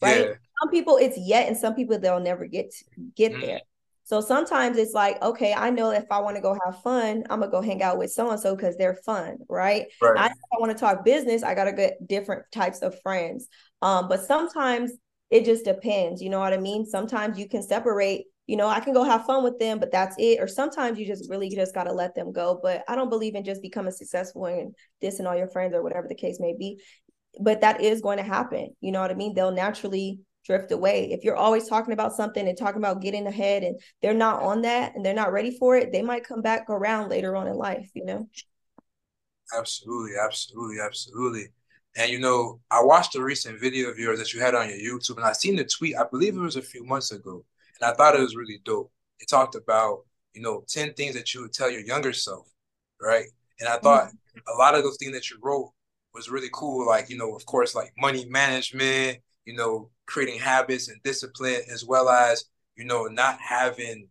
Right. 0.02 0.22
Yeah. 0.22 0.34
Some 0.62 0.70
people 0.70 0.98
it's 0.98 1.18
yet, 1.18 1.48
and 1.48 1.58
some 1.58 1.76
people 1.76 2.00
they'll 2.00 2.20
never 2.20 2.46
get 2.46 2.72
to, 2.72 2.86
get 3.16 3.34
mm. 3.34 3.42
there. 3.42 3.62
So 4.06 4.20
sometimes 4.20 4.78
it's 4.78 4.94
like, 4.94 5.22
okay, 5.24 5.54
I 5.54 5.70
know 5.70 5.92
if 5.92 6.06
I 6.12 6.20
want 6.20 6.36
to 6.36 6.42
go 6.42 6.58
have 6.66 6.82
fun, 6.82 7.24
I'm 7.30 7.40
gonna 7.40 7.52
go 7.52 7.62
hang 7.62 7.82
out 7.82 7.98
with 7.98 8.12
so 8.12 8.30
and 8.30 8.40
so 8.40 8.56
because 8.56 8.76
they're 8.76 9.00
fun, 9.06 9.38
right? 9.50 9.86
right. 10.02 10.20
I, 10.20 10.26
I 10.26 10.60
want 10.60 10.72
to 10.74 10.78
talk 10.78 11.06
business, 11.06 11.42
I 11.42 11.56
gotta 11.56 11.72
get 11.72 12.06
different 12.06 12.44
types 12.52 12.80
of 12.80 13.00
friends. 13.02 13.48
Um, 13.82 14.10
but 14.10 14.22
sometimes 14.22 14.92
it 15.30 15.46
just 15.46 15.64
depends, 15.64 16.22
you 16.22 16.30
know 16.30 16.40
what 16.40 16.54
I 16.54 16.58
mean? 16.58 16.86
Sometimes 16.86 17.40
you 17.40 17.48
can 17.48 17.64
separate 17.64 18.26
you 18.48 18.58
know, 18.58 18.68
I 18.68 18.80
can 18.80 18.94
go 18.94 19.04
have 19.04 19.26
fun 19.26 19.44
with 19.44 19.58
them, 19.60 19.80
but 19.80 19.92
that's 19.92 20.16
it. 20.20 20.40
Or 20.40 20.48
sometimes 20.48 21.00
you 21.00 21.06
just 21.06 21.30
really 21.30 21.50
just 21.50 21.74
got 21.74 21.86
to 21.86 21.94
let 21.94 22.14
them 22.14 22.32
go. 22.32 22.60
But 22.62 22.84
I 22.88 22.96
don't 22.96 23.10
believe 23.10 23.36
in 23.36 23.44
just 23.44 23.62
becoming 23.62 23.92
successful 23.92 24.46
and 24.46 24.76
dissing 25.02 25.26
all 25.26 25.38
your 25.38 25.48
friends 25.48 25.74
or 25.74 25.82
whatever 25.82 26.08
the 26.08 26.16
case 26.16 26.40
may 26.40 26.54
be. 26.58 26.82
But 27.40 27.62
that 27.62 27.82
is 27.82 28.02
going 28.02 28.18
to 28.18 28.24
happen. 28.24 28.76
You 28.82 28.92
know 28.92 29.02
what 29.02 29.12
I 29.12 29.16
mean? 29.16 29.34
They'll 29.34 29.52
naturally 29.52 30.20
drift 30.46 30.72
away. 30.72 31.12
If 31.12 31.24
you're 31.24 31.38
always 31.38 31.70
talking 31.70 31.94
about 31.94 32.14
something 32.14 32.48
and 32.48 32.58
talking 32.58 32.82
about 32.82 33.02
getting 33.02 33.28
ahead 33.28 33.64
and 33.64 33.80
they're 34.02 34.14
not 34.14 34.42
on 34.42 34.64
that 34.64 34.94
and 34.94 35.06
they're 35.06 35.14
not 35.14 35.32
ready 35.32 35.58
for 35.58 35.78
it, 35.78 35.92
they 35.92 36.02
might 36.02 36.28
come 36.28 36.42
back 36.42 36.70
around 36.70 37.10
later 37.10 37.36
on 37.36 37.48
in 37.48 37.56
life, 37.56 37.90
you 37.94 38.04
know? 38.04 38.28
Absolutely, 39.58 40.18
absolutely, 40.22 40.82
absolutely. 40.82 41.48
And 41.96 42.12
you 42.12 42.20
know, 42.20 42.60
I 42.72 42.84
watched 42.84 43.16
a 43.16 43.24
recent 43.24 43.60
video 43.60 43.90
of 43.90 44.00
yours 44.00 44.20
that 44.20 44.34
you 44.34 44.42
had 44.42 44.56
on 44.56 44.68
your 44.68 44.78
YouTube, 44.78 45.18
and 45.18 45.26
I 45.26 45.32
seen 45.32 45.56
the 45.56 45.64
tweet. 45.66 45.96
I 45.96 46.06
believe 46.10 46.36
it 46.36 46.40
was 46.40 46.56
a 46.56 46.62
few 46.62 46.84
months 46.84 47.12
ago, 47.12 47.46
and 47.84 47.92
I 47.92 47.96
thought 47.96 48.16
it 48.16 48.22
was 48.22 48.36
really 48.36 48.62
dope. 48.64 48.92
It 49.20 49.28
talked 49.28 49.56
about, 49.56 50.06
you 50.34 50.42
know, 50.42 50.64
10 50.70 50.94
things 50.94 51.16
that 51.16 51.34
you 51.34 51.42
would 51.42 51.52
tell 51.52 51.70
your 51.70 51.82
younger 51.82 52.14
self, 52.14 52.48
right? 53.02 53.26
And 53.60 53.68
I 53.68 53.78
thought 53.78 54.08
mm-hmm. 54.08 54.56
a 54.56 54.58
lot 54.58 54.74
of 54.74 54.84
those 54.84 54.96
things 54.98 55.12
that 55.14 55.30
you 55.30 55.38
wrote 55.44 55.72
was 56.14 56.30
really 56.30 56.48
cool. 56.54 56.88
Like, 56.88 57.10
you 57.10 57.18
know, 57.18 57.36
of 57.36 57.46
course, 57.46 57.76
like 57.76 57.92
money 57.98 58.26
management, 58.30 59.20
you 59.46 59.54
know, 59.54 59.90
creating 60.06 60.40
habits 60.40 60.88
and 60.88 61.04
discipline, 61.04 61.62
as 61.70 61.84
well 61.84 62.08
as, 62.08 62.46
you 62.78 62.86
know, 62.86 63.04
not 63.06 63.38
having, 63.42 64.08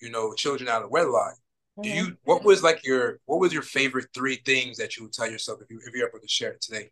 you 0.00 0.10
know, 0.10 0.32
children 0.34 0.68
out 0.68 0.84
of 0.84 0.90
wedlock. 0.90 1.34
Mm-hmm. 1.76 1.82
Do 1.82 1.88
you 1.88 2.16
what 2.22 2.44
was 2.44 2.62
like 2.62 2.86
your 2.86 3.18
what 3.26 3.40
was 3.40 3.52
your 3.52 3.62
favorite 3.62 4.06
three 4.14 4.36
things 4.46 4.76
that 4.76 4.96
you 4.96 5.02
would 5.02 5.12
tell 5.12 5.28
yourself 5.28 5.60
if 5.60 5.68
you 5.68 5.80
if 5.84 5.92
you're 5.92 6.08
able 6.08 6.20
to 6.20 6.28
share 6.28 6.52
it 6.52 6.60
today? 6.60 6.90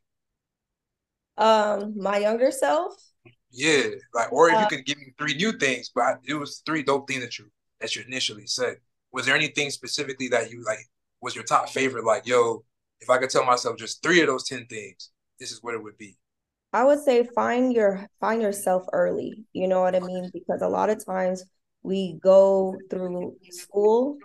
Um, 1.38 1.94
my 1.96 2.18
younger 2.18 2.50
self. 2.50 3.11
Yeah, 3.52 3.84
like 4.14 4.32
or 4.32 4.48
if 4.48 4.56
uh, 4.56 4.60
you 4.60 4.66
could 4.66 4.86
give 4.86 4.98
me 4.98 5.12
three 5.18 5.34
new 5.34 5.52
things, 5.52 5.90
but 5.94 6.20
it 6.24 6.34
was 6.34 6.62
three 6.64 6.82
dope 6.82 7.06
things 7.08 7.22
that 7.22 7.38
you 7.38 7.50
that 7.80 7.94
you 7.94 8.02
initially 8.06 8.46
said. 8.46 8.76
Was 9.12 9.26
there 9.26 9.36
anything 9.36 9.70
specifically 9.70 10.28
that 10.28 10.50
you 10.50 10.64
like 10.64 10.88
was 11.20 11.34
your 11.34 11.44
top 11.44 11.68
favorite? 11.68 12.04
Like, 12.04 12.26
yo, 12.26 12.64
if 13.00 13.10
I 13.10 13.18
could 13.18 13.30
tell 13.30 13.44
myself 13.44 13.76
just 13.76 14.02
three 14.02 14.20
of 14.22 14.28
those 14.28 14.48
ten 14.48 14.66
things, 14.66 15.10
this 15.38 15.52
is 15.52 15.62
what 15.62 15.74
it 15.74 15.82
would 15.82 15.98
be. 15.98 16.16
I 16.72 16.84
would 16.84 17.00
say 17.00 17.24
find 17.34 17.72
your 17.72 18.06
find 18.20 18.40
yourself 18.40 18.84
early. 18.92 19.44
You 19.52 19.68
know 19.68 19.82
what 19.82 19.94
I 19.94 20.00
mean? 20.00 20.30
Because 20.32 20.62
a 20.62 20.68
lot 20.68 20.88
of 20.88 21.04
times 21.04 21.44
we 21.82 22.18
go 22.22 22.78
through 22.88 23.36
school 23.50 24.16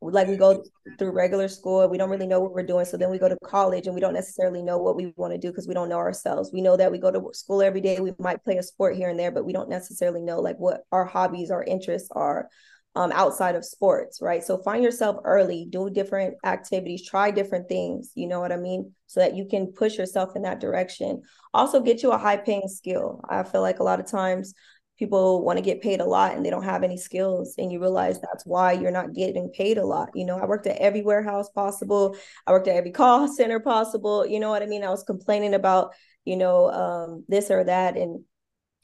like 0.00 0.28
we 0.28 0.36
go 0.36 0.64
through 0.98 1.10
regular 1.10 1.48
school 1.48 1.88
we 1.88 1.98
don't 1.98 2.10
really 2.10 2.26
know 2.26 2.40
what 2.40 2.52
we're 2.52 2.62
doing. 2.62 2.84
So 2.84 2.96
then 2.96 3.10
we 3.10 3.18
go 3.18 3.28
to 3.28 3.36
college 3.44 3.86
and 3.86 3.94
we 3.94 4.00
don't 4.00 4.14
necessarily 4.14 4.62
know 4.62 4.78
what 4.78 4.96
we 4.96 5.12
want 5.16 5.32
to 5.32 5.38
do 5.38 5.48
because 5.48 5.66
we 5.66 5.74
don't 5.74 5.88
know 5.88 5.98
ourselves. 5.98 6.50
We 6.52 6.62
know 6.62 6.76
that 6.76 6.92
we 6.92 6.98
go 6.98 7.10
to 7.10 7.30
school 7.32 7.62
every 7.62 7.80
day. 7.80 8.00
We 8.00 8.12
might 8.18 8.44
play 8.44 8.58
a 8.58 8.62
sport 8.62 8.96
here 8.96 9.10
and 9.10 9.18
there 9.18 9.32
but 9.32 9.44
we 9.44 9.52
don't 9.52 9.68
necessarily 9.68 10.22
know 10.22 10.40
like 10.40 10.56
what 10.58 10.82
our 10.92 11.04
hobbies 11.04 11.50
our 11.50 11.64
interests 11.64 12.08
are 12.12 12.48
um, 12.94 13.12
outside 13.12 13.54
of 13.54 13.64
sports 13.64 14.20
right? 14.22 14.42
So 14.42 14.58
find 14.58 14.82
yourself 14.82 15.16
early 15.24 15.66
do 15.68 15.90
different 15.90 16.36
activities 16.44 17.06
try 17.06 17.30
different 17.30 17.68
things 17.68 18.12
you 18.14 18.26
know 18.26 18.40
what 18.40 18.52
i 18.52 18.56
mean? 18.56 18.92
So 19.06 19.20
that 19.20 19.34
you 19.34 19.46
can 19.46 19.72
push 19.72 19.98
yourself 19.98 20.36
in 20.36 20.42
that 20.42 20.60
direction. 20.60 21.22
Also 21.52 21.80
get 21.80 22.02
you 22.02 22.12
a 22.12 22.18
high 22.18 22.36
paying 22.36 22.68
skill. 22.68 23.20
I 23.28 23.42
feel 23.42 23.62
like 23.62 23.80
a 23.80 23.84
lot 23.84 24.00
of 24.00 24.06
times 24.06 24.54
people 24.98 25.44
want 25.44 25.56
to 25.56 25.62
get 25.62 25.80
paid 25.80 26.00
a 26.00 26.04
lot 26.04 26.34
and 26.34 26.44
they 26.44 26.50
don't 26.50 26.64
have 26.64 26.82
any 26.82 26.96
skills 26.96 27.54
and 27.56 27.70
you 27.70 27.80
realize 27.80 28.20
that's 28.20 28.44
why 28.44 28.72
you're 28.72 28.90
not 28.90 29.14
getting 29.14 29.50
paid 29.50 29.78
a 29.78 29.84
lot 29.84 30.10
you 30.14 30.24
know? 30.24 30.38
I 30.38 30.46
worked 30.46 30.66
at 30.66 30.78
every 30.78 31.02
warehouse 31.02 31.48
possible. 31.50 32.16
I 32.46 32.52
worked 32.52 32.68
at 32.68 32.76
every 32.76 32.90
call 32.90 33.28
center 33.28 33.60
possible 33.60 34.26
you 34.26 34.40
know 34.40 34.50
what 34.50 34.62
i 34.62 34.66
mean? 34.66 34.84
I 34.84 34.90
was 34.90 35.04
complaining 35.04 35.54
about 35.54 35.94
you 36.24 36.36
know 36.36 36.70
um, 36.70 37.24
this 37.28 37.50
or 37.50 37.64
that 37.64 37.96
and 37.96 38.24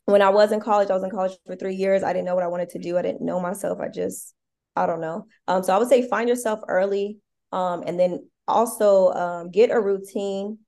when 0.06 0.22
i 0.22 0.28
was 0.28 0.52
in 0.52 0.60
college 0.60 0.90
i 0.90 0.94
was 0.94 1.02
in 1.02 1.10
college 1.10 1.36
for 1.46 1.56
three 1.56 1.74
years. 1.74 2.02
I 2.02 2.12
didn't 2.12 2.26
know 2.26 2.34
what 2.34 2.44
i 2.44 2.48
wanted 2.48 2.70
to 2.70 2.78
do. 2.78 2.96
I 2.96 3.02
didn't 3.02 3.22
know 3.22 3.40
myself. 3.40 3.80
I 3.80 3.88
just 3.88 4.34
i 4.76 4.86
don't 4.86 5.00
know. 5.00 5.26
Um, 5.48 5.62
so 5.62 5.74
i 5.74 5.78
would 5.78 5.88
say 5.88 6.08
find 6.08 6.28
yourself 6.28 6.60
early 6.68 7.18
um, 7.52 7.82
and 7.86 7.98
then 7.98 8.28
also 8.46 9.12
um, 9.12 9.50
get 9.50 9.70
a 9.70 9.80
routine 9.80 10.58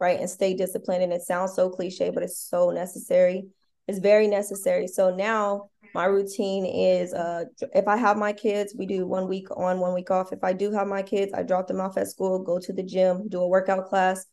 right 0.00 0.18
and 0.20 0.30
stay 0.30 0.54
disciplined. 0.54 1.02
And 1.02 1.12
it 1.12 1.22
sounds 1.22 1.54
so 1.54 1.70
cliche 1.70 2.10
but 2.10 2.22
it's 2.22 2.38
so 2.38 2.70
necessary 2.70 3.46
it's 3.86 3.98
very 3.98 4.26
necessary. 4.26 4.86
So 4.86 5.14
now 5.14 5.70
my 5.94 6.06
routine 6.06 6.66
is 6.66 7.14
uh 7.14 7.44
if 7.74 7.86
I 7.86 7.96
have 7.96 8.16
my 8.16 8.32
kids, 8.32 8.74
we 8.76 8.86
do 8.86 9.06
one 9.06 9.28
week 9.28 9.48
on, 9.56 9.80
one 9.80 9.94
week 9.94 10.10
off. 10.10 10.32
If 10.32 10.42
I 10.42 10.52
do 10.52 10.72
have 10.72 10.86
my 10.86 11.02
kids, 11.02 11.32
I 11.32 11.42
drop 11.42 11.68
them 11.68 11.80
off 11.80 11.96
at 11.96 12.08
school, 12.08 12.38
go 12.40 12.58
to 12.58 12.72
the 12.72 12.82
gym, 12.82 13.28
do 13.28 13.40
a 13.40 13.48
workout 13.48 13.86
class, 13.86 14.26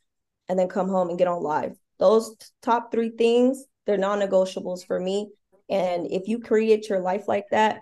and 0.49 0.57
then 0.57 0.67
come 0.67 0.89
home 0.89 1.09
and 1.09 1.17
get 1.17 1.27
on 1.27 1.43
live. 1.43 1.73
Those 1.99 2.35
top 2.61 2.91
three 2.91 3.11
things, 3.11 3.65
they're 3.85 3.97
non-negotiables 3.97 4.85
for 4.85 4.99
me. 4.99 5.29
And 5.69 6.07
if 6.11 6.27
you 6.27 6.39
create 6.39 6.89
your 6.89 6.99
life 6.99 7.27
like 7.27 7.45
that, 7.51 7.81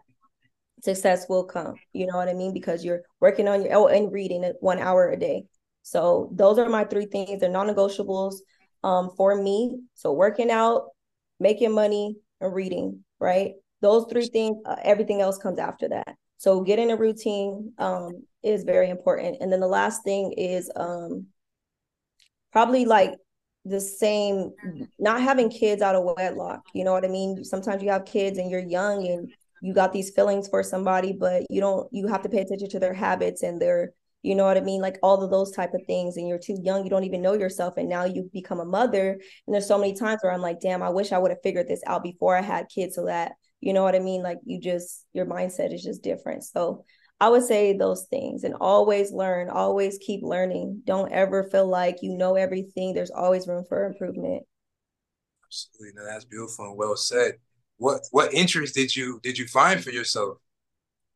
success 0.83 1.27
will 1.29 1.45
come. 1.45 1.75
You 1.93 2.05
know 2.07 2.17
what 2.17 2.29
I 2.29 2.33
mean? 2.33 2.53
Because 2.53 2.83
you're 2.83 3.03
working 3.19 3.47
on 3.47 3.63
your 3.63 3.75
oh 3.75 3.87
and 3.87 4.11
reading 4.11 4.43
it 4.43 4.57
one 4.59 4.79
hour 4.79 5.09
a 5.09 5.17
day. 5.17 5.45
So 5.83 6.29
those 6.33 6.59
are 6.59 6.69
my 6.69 6.83
three 6.83 7.05
things. 7.05 7.39
They're 7.39 7.49
non-negotiables 7.49 8.35
um, 8.83 9.11
for 9.15 9.35
me. 9.35 9.79
So 9.95 10.11
working 10.11 10.51
out, 10.51 10.89
making 11.39 11.71
money, 11.71 12.15
and 12.41 12.53
reading, 12.53 13.03
right? 13.19 13.53
Those 13.81 14.05
three 14.09 14.27
things, 14.27 14.57
uh, 14.65 14.75
everything 14.83 15.21
else 15.21 15.37
comes 15.37 15.59
after 15.59 15.89
that. 15.89 16.15
So 16.37 16.61
getting 16.61 16.91
a 16.91 16.95
routine 16.95 17.73
um, 17.77 18.23
is 18.43 18.63
very 18.63 18.89
important. 18.89 19.37
And 19.41 19.51
then 19.51 19.59
the 19.59 19.67
last 19.67 20.03
thing 20.03 20.33
is 20.37 20.71
um, 20.75 21.27
probably 22.51 22.85
like 22.85 23.15
the 23.65 23.81
same, 23.81 24.51
not 24.97 25.21
having 25.21 25.49
kids 25.49 25.81
out 25.81 25.95
of 25.95 26.05
wedlock. 26.17 26.61
You 26.73 26.85
know 26.85 26.93
what 26.93 27.05
I 27.05 27.09
mean? 27.09 27.43
Sometimes 27.43 27.83
you 27.83 27.89
have 27.89 28.05
kids 28.05 28.37
and 28.37 28.49
you're 28.49 28.61
young 28.61 29.05
and 29.05 29.29
you 29.61 29.73
got 29.73 29.91
these 29.91 30.11
feelings 30.11 30.47
for 30.47 30.63
somebody, 30.63 31.11
but 31.11 31.43
you 31.49 31.59
don't, 31.59 31.87
you 31.91 32.07
have 32.07 32.21
to 32.23 32.29
pay 32.29 32.39
attention 32.39 32.69
to 32.69 32.79
their 32.79 32.93
habits 32.93 33.43
and 33.43 33.61
their 33.61 33.91
you 34.21 34.35
know 34.35 34.45
what 34.45 34.57
i 34.57 34.61
mean? 34.61 34.81
Like 34.81 34.97
all 35.01 35.23
of 35.23 35.31
those 35.31 35.51
type 35.51 35.73
of 35.73 35.81
things 35.87 36.17
and 36.17 36.27
you're 36.27 36.39
too 36.39 36.57
young 36.61 36.83
you 36.83 36.89
don't 36.89 37.03
even 37.03 37.21
know 37.21 37.33
yourself 37.33 37.75
and 37.77 37.89
now 37.89 38.05
you 38.05 38.29
become 38.33 38.59
a 38.59 38.65
mother 38.65 39.11
and 39.11 39.53
there's 39.53 39.67
so 39.67 39.77
many 39.77 39.93
times 39.93 40.19
where 40.21 40.33
i'm 40.33 40.41
like 40.41 40.59
damn 40.59 40.83
i 40.83 40.89
wish 40.89 41.11
i 41.11 41.17
would 41.17 41.31
have 41.31 41.41
figured 41.43 41.67
this 41.67 41.81
out 41.87 42.03
before 42.03 42.35
i 42.35 42.41
had 42.41 42.67
kids 42.69 42.95
so 42.95 43.05
that 43.05 43.33
you 43.61 43.73
know 43.73 43.83
what 43.83 43.95
i 43.95 43.99
mean? 43.99 44.23
Like 44.23 44.39
you 44.45 44.59
just 44.59 45.05
your 45.13 45.25
mindset 45.25 45.73
is 45.73 45.83
just 45.83 46.01
different. 46.03 46.43
So 46.43 46.85
i 47.21 47.27
would 47.27 47.43
say 47.43 47.75
those 47.75 48.05
things 48.09 48.45
and 48.45 48.55
always 48.61 49.11
learn 49.11 49.49
always 49.49 49.97
keep 49.97 50.21
learning. 50.23 50.81
Don't 50.85 51.11
ever 51.11 51.43
feel 51.43 51.67
like 51.67 51.97
you 52.01 52.17
know 52.17 52.35
everything. 52.35 52.93
There's 52.93 53.11
always 53.11 53.47
room 53.47 53.65
for 53.67 53.85
improvement. 53.85 54.43
Absolutely. 55.45 55.93
No 55.95 56.05
that's 56.05 56.25
beautiful 56.25 56.65
and 56.65 56.77
well 56.77 56.95
said. 56.95 57.33
What 57.77 58.01
what 58.11 58.33
interest 58.33 58.75
did 58.75 58.95
you 58.95 59.19
did 59.23 59.37
you 59.37 59.47
find 59.47 59.83
for 59.83 59.91
yourself? 59.91 60.37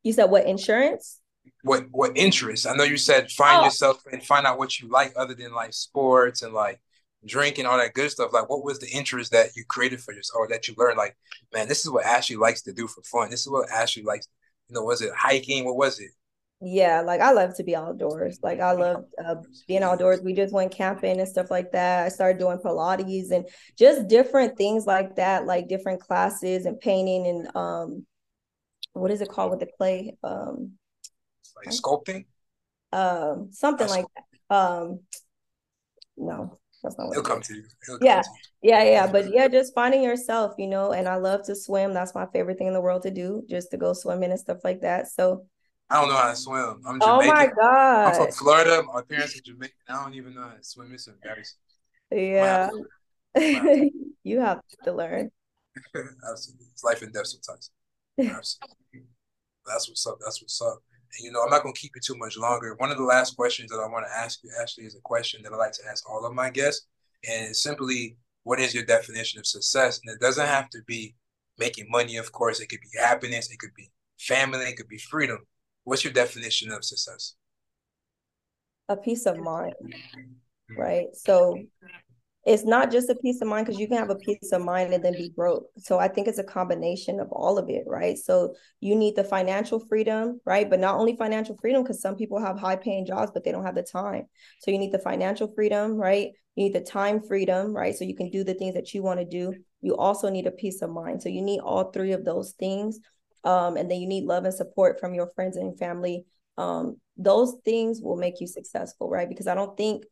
You 0.03 0.11
said 0.11 0.25
what 0.25 0.45
insurance 0.45 1.19
what 1.63 1.85
what 1.91 2.17
interests? 2.17 2.65
I 2.65 2.75
know 2.75 2.83
you 2.83 2.97
said 2.97 3.31
find 3.31 3.61
oh. 3.61 3.65
yourself 3.65 4.03
and 4.11 4.23
find 4.23 4.45
out 4.45 4.57
what 4.57 4.79
you 4.79 4.89
like 4.89 5.13
other 5.15 5.33
than 5.33 5.53
like 5.53 5.73
sports 5.73 6.41
and 6.41 6.53
like 6.53 6.79
drinking 7.25 7.65
all 7.65 7.77
that 7.77 7.93
good 7.93 8.11
stuff. 8.11 8.33
Like, 8.33 8.49
what 8.49 8.63
was 8.63 8.79
the 8.79 8.89
interest 8.89 9.31
that 9.31 9.55
you 9.55 9.63
created 9.67 10.01
for 10.01 10.13
yourself, 10.13 10.39
or 10.39 10.47
that 10.49 10.67
you 10.67 10.75
learned? 10.77 10.97
Like, 10.97 11.15
man, 11.53 11.67
this 11.67 11.85
is 11.85 11.91
what 11.91 12.05
Ashley 12.05 12.35
likes 12.35 12.61
to 12.63 12.73
do 12.73 12.87
for 12.87 13.01
fun. 13.03 13.29
This 13.29 13.41
is 13.41 13.49
what 13.49 13.69
Ashley 13.69 14.03
likes. 14.03 14.27
You 14.69 14.75
know, 14.75 14.83
was 14.83 15.01
it 15.01 15.13
hiking? 15.15 15.65
What 15.65 15.77
was 15.77 15.99
it? 15.99 16.11
Yeah, 16.65 17.01
like 17.01 17.19
I 17.19 17.31
love 17.33 17.55
to 17.57 17.63
be 17.63 17.75
outdoors. 17.75 18.39
Like 18.41 18.61
I 18.61 18.71
love 18.71 19.03
uh, 19.23 19.35
being 19.67 19.83
outdoors. 19.83 20.21
We 20.21 20.33
just 20.33 20.53
went 20.53 20.71
camping 20.71 21.19
and 21.19 21.27
stuff 21.27 21.51
like 21.51 21.73
that. 21.73 22.05
I 22.05 22.09
started 22.09 22.39
doing 22.39 22.57
Pilates 22.57 23.31
and 23.31 23.45
just 23.77 24.07
different 24.07 24.57
things 24.57 24.85
like 24.85 25.17
that, 25.17 25.45
like 25.45 25.67
different 25.67 25.99
classes 25.99 26.65
and 26.65 26.79
painting 26.79 27.27
and 27.27 27.55
um, 27.57 28.05
what 28.93 29.11
is 29.11 29.21
it 29.21 29.29
called 29.29 29.51
with 29.51 29.59
the 29.59 29.69
clay? 29.77 30.15
Um, 30.23 30.73
like 31.55 31.73
sculpting? 31.73 32.25
Um, 32.91 33.49
something 33.51 33.87
like 33.87 34.05
that. 34.15 34.55
Um, 34.55 34.99
no, 36.17 36.59
that's 36.83 36.97
not 36.97 37.07
what 37.07 37.17
it'll 37.17 37.23
come 37.23 37.41
to 37.41 37.55
you. 37.55 37.63
yeah, 38.01 38.21
to 38.21 38.29
you. 38.61 38.71
yeah, 38.71 38.83
yeah. 38.83 39.11
But 39.11 39.33
yeah, 39.33 39.47
just 39.47 39.73
finding 39.73 40.03
yourself, 40.03 40.53
you 40.57 40.67
know. 40.67 40.91
And 40.91 41.07
I 41.07 41.15
love 41.15 41.43
to 41.45 41.55
swim. 41.55 41.93
That's 41.93 42.13
my 42.13 42.27
favorite 42.27 42.57
thing 42.57 42.67
in 42.67 42.73
the 42.73 42.81
world 42.81 43.03
to 43.03 43.11
do, 43.11 43.43
just 43.49 43.71
to 43.71 43.77
go 43.77 43.93
swimming 43.93 44.31
and 44.31 44.39
stuff 44.39 44.59
like 44.63 44.81
that. 44.81 45.07
So. 45.07 45.45
I 45.89 45.99
don't 45.99 46.09
know 46.09 46.15
how 46.15 46.29
to 46.29 46.35
swim. 46.35 46.81
I'm 46.87 46.99
Jamaican. 46.99 47.01
Oh 47.01 47.27
my 47.27 47.47
god! 47.47 48.07
I'm 48.07 48.15
from 48.15 48.31
Florida. 48.31 48.83
My 48.83 49.01
parents 49.01 49.37
are 49.37 49.41
Jamaican. 49.41 49.75
I 49.89 50.03
don't 50.03 50.15
even 50.15 50.33
know 50.33 50.41
how 50.41 50.55
to 50.55 50.63
swim. 50.63 50.91
It's 50.93 51.07
embarrassing. 51.07 51.59
Yeah. 52.09 52.69
you 54.23 54.39
have 54.39 54.61
to 54.85 54.91
learn. 54.91 55.29
Absolutely. 56.29 56.67
It's 56.71 56.83
life 56.83 57.01
and 57.01 57.13
death 57.13 57.27
sometimes. 57.27 57.71
Absolutely. 58.19 59.09
That's 59.65 59.89
what's 59.89 60.07
up. 60.07 60.17
That's 60.23 60.41
what's 60.41 60.61
up 60.61 60.79
you 61.19 61.31
know, 61.31 61.43
I'm 61.43 61.49
not 61.49 61.63
going 61.63 61.73
to 61.73 61.79
keep 61.79 61.91
you 61.95 62.01
too 62.01 62.17
much 62.17 62.37
longer. 62.37 62.75
One 62.75 62.91
of 62.91 62.97
the 62.97 63.03
last 63.03 63.35
questions 63.35 63.69
that 63.71 63.79
I 63.79 63.87
want 63.87 64.05
to 64.05 64.13
ask 64.13 64.39
you 64.43 64.51
actually 64.59 64.85
is 64.85 64.95
a 64.95 65.01
question 65.01 65.41
that 65.43 65.53
I 65.53 65.55
like 65.55 65.73
to 65.73 65.87
ask 65.89 66.09
all 66.09 66.25
of 66.25 66.33
my 66.33 66.49
guests. 66.49 66.87
And 67.27 67.49
it's 67.49 67.63
simply, 67.63 68.17
what 68.43 68.59
is 68.59 68.73
your 68.73 68.85
definition 68.85 69.39
of 69.39 69.45
success? 69.45 69.99
And 70.03 70.13
it 70.13 70.19
doesn't 70.19 70.45
have 70.45 70.69
to 70.69 70.79
be 70.85 71.15
making 71.57 71.87
money, 71.89 72.17
of 72.17 72.31
course. 72.31 72.59
It 72.59 72.67
could 72.67 72.81
be 72.81 72.99
happiness, 72.99 73.51
it 73.51 73.59
could 73.59 73.73
be 73.75 73.91
family, 74.19 74.65
it 74.65 74.77
could 74.77 74.89
be 74.89 74.97
freedom. 74.97 75.39
What's 75.83 76.03
your 76.03 76.13
definition 76.13 76.71
of 76.71 76.83
success? 76.83 77.35
A 78.89 78.97
peace 78.97 79.25
of 79.25 79.37
mind, 79.37 79.75
mm-hmm. 79.83 80.79
right? 80.79 81.07
So 81.13 81.57
it's 82.45 82.65
not 82.65 82.91
just 82.91 83.09
a 83.09 83.15
peace 83.15 83.41
of 83.41 83.47
mind 83.47 83.65
because 83.65 83.79
you 83.79 83.87
can 83.87 83.97
have 83.97 84.09
a 84.09 84.15
peace 84.15 84.51
of 84.51 84.61
mind 84.61 84.93
and 84.93 85.03
then 85.03 85.13
be 85.13 85.31
broke. 85.33 85.65
So 85.77 85.97
I 85.97 86.09
think 86.09 86.27
it's 86.27 86.39
a 86.39 86.43
combination 86.43 87.21
of 87.21 87.31
all 87.31 87.57
of 87.57 87.69
it, 87.69 87.83
right? 87.87 88.17
So 88.17 88.55
you 88.81 88.95
need 88.95 89.15
the 89.15 89.23
financial 89.23 89.79
freedom, 89.79 90.41
right? 90.45 90.69
But 90.69 90.81
not 90.81 90.95
only 90.95 91.15
financial 91.15 91.57
freedom, 91.61 91.83
because 91.83 92.01
some 92.01 92.15
people 92.15 92.39
have 92.39 92.59
high 92.59 92.75
paying 92.75 93.05
jobs, 93.05 93.31
but 93.33 93.45
they 93.45 93.51
don't 93.53 93.65
have 93.65 93.75
the 93.75 93.83
time. 93.83 94.25
So 94.59 94.71
you 94.71 94.77
need 94.77 94.91
the 94.91 94.99
financial 94.99 95.53
freedom, 95.55 95.95
right? 95.95 96.31
You 96.55 96.65
need 96.65 96.73
the 96.73 96.81
time 96.81 97.21
freedom, 97.21 97.73
right? 97.73 97.95
So 97.95 98.03
you 98.03 98.15
can 98.15 98.29
do 98.29 98.43
the 98.43 98.55
things 98.55 98.73
that 98.75 98.93
you 98.93 99.03
want 99.03 99.21
to 99.21 99.25
do. 99.25 99.53
You 99.81 99.95
also 99.95 100.29
need 100.29 100.45
a 100.45 100.51
peace 100.51 100.81
of 100.81 100.89
mind. 100.89 101.21
So 101.21 101.29
you 101.29 101.41
need 101.41 101.61
all 101.61 101.91
three 101.91 102.11
of 102.11 102.25
those 102.25 102.51
things. 102.59 102.99
Um, 103.45 103.77
and 103.77 103.89
then 103.89 103.99
you 103.99 104.07
need 104.07 104.25
love 104.25 104.43
and 104.43 104.53
support 104.53 104.99
from 104.99 105.13
your 105.13 105.27
friends 105.35 105.55
and 105.55 105.77
family. 105.79 106.25
Um, 106.57 106.97
those 107.15 107.55
things 107.63 108.01
will 108.01 108.17
make 108.17 108.41
you 108.41 108.47
successful, 108.47 109.09
right? 109.09 109.29
Because 109.29 109.47
I 109.47 109.55
don't 109.55 109.77
think 109.77 110.03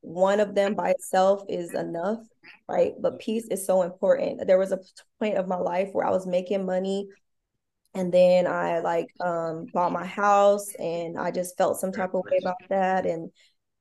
one 0.00 0.40
of 0.40 0.54
them 0.54 0.74
by 0.74 0.90
itself 0.90 1.42
is 1.48 1.74
enough, 1.74 2.20
right? 2.68 2.92
But 3.00 3.18
peace 3.18 3.46
is 3.50 3.66
so 3.66 3.82
important. 3.82 4.46
There 4.46 4.58
was 4.58 4.72
a 4.72 4.80
point 5.18 5.36
of 5.36 5.48
my 5.48 5.56
life 5.56 5.90
where 5.92 6.06
I 6.06 6.10
was 6.10 6.26
making 6.26 6.66
money 6.66 7.08
and 7.94 8.12
then 8.12 8.46
I 8.46 8.80
like 8.80 9.08
um 9.20 9.66
bought 9.72 9.92
my 9.92 10.04
house 10.06 10.74
and 10.78 11.18
I 11.18 11.30
just 11.30 11.56
felt 11.56 11.80
some 11.80 11.92
type 11.92 12.14
of 12.14 12.22
way 12.24 12.38
about 12.40 12.56
that 12.68 13.06
and 13.06 13.30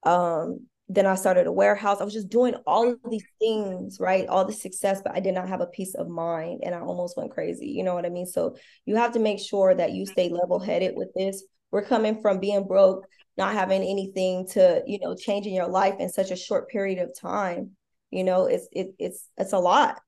um 0.04 0.68
then 0.90 1.06
I 1.06 1.16
started 1.16 1.48
a 1.48 1.52
warehouse. 1.52 2.00
I 2.00 2.06
was 2.06 2.14
just 2.14 2.30
doing 2.30 2.56
all 2.66 2.88
of 2.88 3.00
these 3.10 3.26
things, 3.40 4.00
right? 4.00 4.26
All 4.28 4.46
the 4.46 4.54
success, 4.54 5.02
but 5.04 5.14
I 5.14 5.20
did 5.20 5.34
not 5.34 5.50
have 5.50 5.60
a 5.60 5.68
peace 5.68 5.96
of 5.96 6.08
mind 6.08 6.62
and 6.64 6.74
I 6.74 6.80
almost 6.80 7.18
went 7.18 7.32
crazy. 7.32 7.68
You 7.68 7.84
know 7.84 7.94
what 7.94 8.06
I 8.06 8.10
mean? 8.10 8.26
So 8.26 8.56
you 8.86 8.96
have 8.96 9.12
to 9.12 9.20
make 9.20 9.40
sure 9.40 9.76
that 9.76 9.92
you 9.92 10.06
stay 10.06 10.30
level 10.30 10.60
headed 10.60 10.96
with 10.96 11.14
this. 11.14 11.44
We're 11.72 11.86
coming 11.86 12.22
from 12.22 12.40
being 12.40 12.66
broke 12.66 13.06
not 13.38 13.54
having 13.54 13.84
anything 13.84 14.48
to 14.48 14.82
you 14.86 15.00
know 15.00 15.16
changing 15.16 15.54
your 15.54 15.68
life 15.68 15.96
in 16.00 16.10
such 16.10 16.32
a 16.32 16.36
short 16.36 16.70
period 16.70 16.98
of 17.00 17.18
time 17.18 17.72
you 18.10 18.24
know 18.24 18.48
it's 18.48 18.68
it, 18.72 18.88
it's 18.98 19.30
it's 19.38 19.54
a 19.54 19.60
lot 19.60 20.00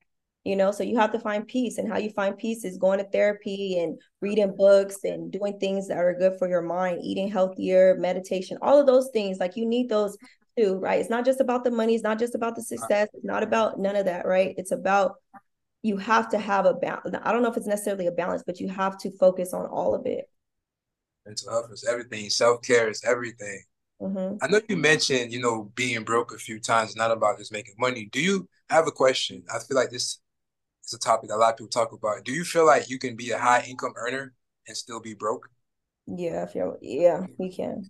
you 0.44 0.56
know 0.56 0.72
so 0.72 0.84
you 0.84 0.98
have 0.98 1.12
to 1.12 1.20
find 1.20 1.48
peace 1.48 1.78
and 1.78 1.88
how 1.88 1.98
you 1.98 2.10
find 2.10 2.38
peace 2.38 2.66
is 2.66 2.78
going 2.78 2.98
to 2.98 3.10
therapy 3.12 3.80
and 3.80 4.00
reading 4.22 4.56
books 4.56 5.04
and 5.04 5.32
doing 5.32 5.58
things 5.60 5.88
that 5.88 5.98
are 5.98 6.18
good 6.18 6.38
for 6.40 6.50
your 6.50 6.62
mind 6.62 7.00
eating 7.04 7.30
healthier 7.30 7.96
meditation 8.00 8.58
all 8.62 8.80
of 8.80 8.88
those 8.88 9.10
things 9.14 9.38
like 9.40 9.56
you 9.56 9.66
need 9.66 9.90
those 9.90 10.18
too 10.58 10.78
right? 10.78 11.00
It's 11.00 11.10
not 11.10 11.26
just 11.26 11.40
about 11.40 11.64
the 11.64 11.72
money 11.72 11.94
it's 11.94 12.04
not 12.04 12.20
just 12.20 12.36
about 12.36 12.56
the 12.56 12.64
success 12.64 13.10
it's 13.14 13.26
not 13.26 13.44
about 13.44 13.80
none 13.80 13.96
of 13.96 14.06
that 14.06 14.26
right? 14.26 14.56
It's 14.58 14.72
about 14.72 15.16
you 15.82 15.96
have 15.98 16.30
to 16.30 16.38
have 16.38 16.66
a 16.66 16.74
balance 16.74 17.16
i 17.24 17.32
don't 17.32 17.42
know 17.42 17.50
if 17.50 17.56
it's 17.56 17.66
necessarily 17.66 18.08
a 18.08 18.12
balance 18.12 18.44
but 18.46 18.60
you 18.60 18.68
have 18.68 18.98
to 18.98 19.10
focus 19.18 19.54
on 19.54 19.66
all 19.66 19.96
of 19.96 20.06
it 20.06 20.26
mental 21.30 21.52
health 21.52 21.72
is 21.72 21.86
everything. 21.86 22.30
Self 22.30 22.62
care 22.62 22.90
is 22.90 23.04
everything. 23.06 23.64
Mm-hmm. 24.02 24.38
I 24.42 24.48
know 24.48 24.62
you 24.68 24.78
mentioned, 24.78 25.32
you 25.32 25.42
know, 25.42 25.72
being 25.76 26.04
broke 26.04 26.34
a 26.34 26.38
few 26.38 26.60
times, 26.60 26.96
not 26.96 27.12
about 27.12 27.38
just 27.38 27.52
making 27.52 27.76
money. 27.78 28.10
Do 28.12 28.22
you 28.22 28.48
I 28.70 28.76
have 28.76 28.88
a 28.88 28.92
question? 28.92 29.44
I 29.54 29.60
feel 29.60 29.78
like 29.78 29.92
this 29.92 30.20
is 30.86 30.94
a 30.94 31.00
topic 31.00 31.30
that 31.30 31.36
a 31.36 31.38
lot 31.38 31.52
of 31.52 31.58
people 31.58 31.70
talk 31.70 31.92
about. 31.92 32.24
Do 32.24 32.32
you 32.32 32.44
feel 32.44 32.66
like 32.66 32.90
you 32.90 32.98
can 32.98 33.16
be 33.16 33.32
a 33.32 33.38
high 33.38 33.66
income 33.68 33.94
earner 33.96 34.34
and 34.68 34.76
still 34.76 35.00
be 35.00 35.14
broke? 35.14 35.50
Yeah, 36.08 36.44
if 36.44 36.56
you're, 36.56 36.78
yeah, 36.82 37.26
we 37.38 37.52
can. 37.52 37.90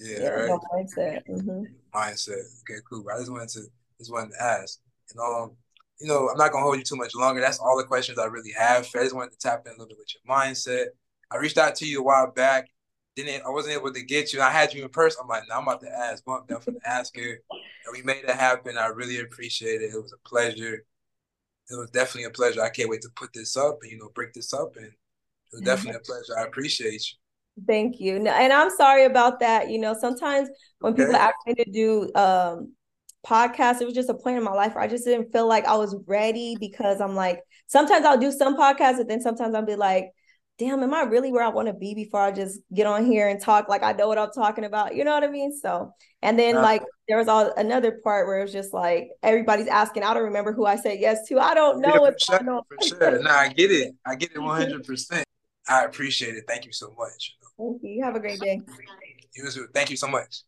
Yeah, 0.00 0.18
yeah 0.20 0.28
right. 0.28 0.60
Mindset. 0.74 1.22
Mm-hmm. 1.28 1.62
Mindset. 1.94 2.44
Okay, 2.60 2.80
cool. 2.88 3.04
I 3.12 3.18
just 3.18 3.32
wanted 3.32 3.48
to 3.50 3.62
just 3.98 4.12
wanted 4.12 4.32
to 4.32 4.42
ask. 4.42 4.80
And 5.10 5.20
um, 5.20 5.52
you 6.00 6.08
know, 6.08 6.28
I'm 6.28 6.36
not 6.36 6.52
gonna 6.52 6.64
hold 6.64 6.78
you 6.78 6.84
too 6.84 6.96
much 6.96 7.14
longer. 7.14 7.40
That's 7.40 7.58
all 7.58 7.76
the 7.78 7.84
questions 7.84 8.18
I 8.18 8.26
really 8.26 8.52
have. 8.58 8.88
I 8.94 9.02
just 9.04 9.14
wanted 9.14 9.32
to 9.32 9.38
tap 9.38 9.62
in 9.66 9.72
a 9.72 9.72
little 9.72 9.88
bit 9.88 9.98
with 9.98 10.14
your 10.14 10.36
mindset. 10.36 10.88
I 11.30 11.36
reached 11.36 11.58
out 11.58 11.74
to 11.76 11.86
you 11.86 12.00
a 12.00 12.04
while 12.04 12.30
back. 12.30 12.68
Didn't 13.16 13.44
I 13.44 13.50
wasn't 13.50 13.74
able 13.74 13.92
to 13.92 14.02
get 14.02 14.32
you. 14.32 14.40
I 14.40 14.50
had 14.50 14.72
you 14.72 14.82
in 14.82 14.88
person. 14.90 15.20
I'm 15.22 15.28
like, 15.28 15.42
now 15.48 15.58
I'm 15.58 15.64
about 15.64 15.80
to 15.80 15.90
ask 15.90 16.24
Bump 16.24 16.48
down 16.48 16.60
for 16.60 16.70
the 16.70 16.80
ask 16.86 17.16
her. 17.16 17.22
And 17.30 17.92
we 17.92 18.02
made 18.02 18.24
it 18.24 18.30
happen. 18.30 18.78
I 18.78 18.86
really 18.86 19.20
appreciate 19.20 19.82
it. 19.82 19.92
It 19.94 20.00
was 20.00 20.12
a 20.12 20.28
pleasure. 20.28 20.84
It 21.70 21.74
was 21.74 21.90
definitely 21.90 22.24
a 22.24 22.30
pleasure. 22.30 22.62
I 22.62 22.70
can't 22.70 22.88
wait 22.88 23.02
to 23.02 23.10
put 23.16 23.32
this 23.32 23.56
up 23.56 23.78
and 23.82 23.90
you 23.90 23.98
know 23.98 24.10
break 24.14 24.32
this 24.32 24.52
up. 24.54 24.76
And 24.76 24.86
it 24.86 24.92
was 25.52 25.62
definitely 25.62 25.98
a 25.98 26.04
pleasure. 26.04 26.38
I 26.38 26.44
appreciate 26.44 27.02
you. 27.10 27.64
Thank 27.66 27.98
you. 27.98 28.16
And 28.26 28.52
I'm 28.52 28.70
sorry 28.70 29.04
about 29.04 29.40
that. 29.40 29.68
You 29.68 29.78
know, 29.80 29.96
sometimes 29.98 30.48
when 30.78 30.92
okay. 30.92 31.04
people 31.04 31.16
ask 31.16 31.34
me 31.46 31.54
to 31.54 31.70
do 31.70 32.14
um 32.14 32.72
podcasts, 33.26 33.80
It 33.80 33.84
was 33.84 33.94
just 33.94 34.08
a 34.08 34.14
point 34.14 34.38
in 34.38 34.44
my 34.44 34.52
life 34.52 34.74
where 34.74 34.84
I 34.84 34.86
just 34.86 35.04
didn't 35.04 35.32
feel 35.32 35.46
like 35.46 35.64
I 35.66 35.76
was 35.76 35.96
ready 36.06 36.56
because 36.58 37.00
I'm 37.00 37.14
like, 37.14 37.40
sometimes 37.66 38.04
I'll 38.04 38.18
do 38.18 38.32
some 38.32 38.56
podcasts, 38.56 39.00
and 39.00 39.10
then 39.10 39.20
sometimes 39.20 39.54
I'll 39.54 39.64
be 39.64 39.76
like, 39.76 40.10
damn, 40.58 40.82
am 40.82 40.92
I 40.92 41.02
really 41.02 41.32
where 41.32 41.44
I 41.44 41.48
want 41.48 41.68
to 41.68 41.74
be 41.74 41.94
before 41.94 42.20
I 42.20 42.32
just 42.32 42.60
get 42.74 42.86
on 42.86 43.06
here 43.06 43.28
and 43.28 43.40
talk 43.40 43.68
like 43.68 43.82
I 43.82 43.92
know 43.92 44.08
what 44.08 44.18
I'm 44.18 44.30
talking 44.32 44.64
about? 44.64 44.94
You 44.94 45.04
know 45.04 45.14
what 45.14 45.24
I 45.24 45.28
mean? 45.28 45.56
So, 45.56 45.94
and 46.20 46.38
then 46.38 46.56
uh, 46.56 46.62
like 46.62 46.82
there 47.06 47.16
was 47.16 47.28
all 47.28 47.52
another 47.56 48.00
part 48.02 48.26
where 48.26 48.40
it 48.40 48.42
was 48.42 48.52
just 48.52 48.74
like 48.74 49.10
everybody's 49.22 49.68
asking. 49.68 50.02
I 50.02 50.12
don't 50.14 50.24
remember 50.24 50.52
who 50.52 50.66
I 50.66 50.76
said 50.76 50.98
yes 50.98 51.26
to. 51.28 51.38
I 51.38 51.54
don't 51.54 51.80
know. 51.80 52.04
Yeah, 52.04 52.10
for, 52.10 52.18
sure, 52.18 52.42
know. 52.42 52.62
for 52.68 52.84
sure. 52.84 53.22
No, 53.22 53.30
I 53.30 53.48
get 53.48 53.70
it. 53.70 53.94
I 54.04 54.16
get 54.16 54.32
it 54.34 54.38
100. 54.42 54.84
percent 54.84 55.24
I 55.68 55.84
appreciate 55.84 56.34
it. 56.34 56.44
Thank 56.48 56.64
you 56.66 56.72
so 56.72 56.94
much. 56.98 57.36
Thank 57.56 57.82
you. 57.82 58.02
Have 58.02 58.16
a 58.16 58.20
great 58.20 58.40
day. 58.40 58.60
You 59.34 59.50
too. 59.50 59.68
Thank 59.72 59.90
you 59.90 59.96
so 59.96 60.08
much. 60.08 60.42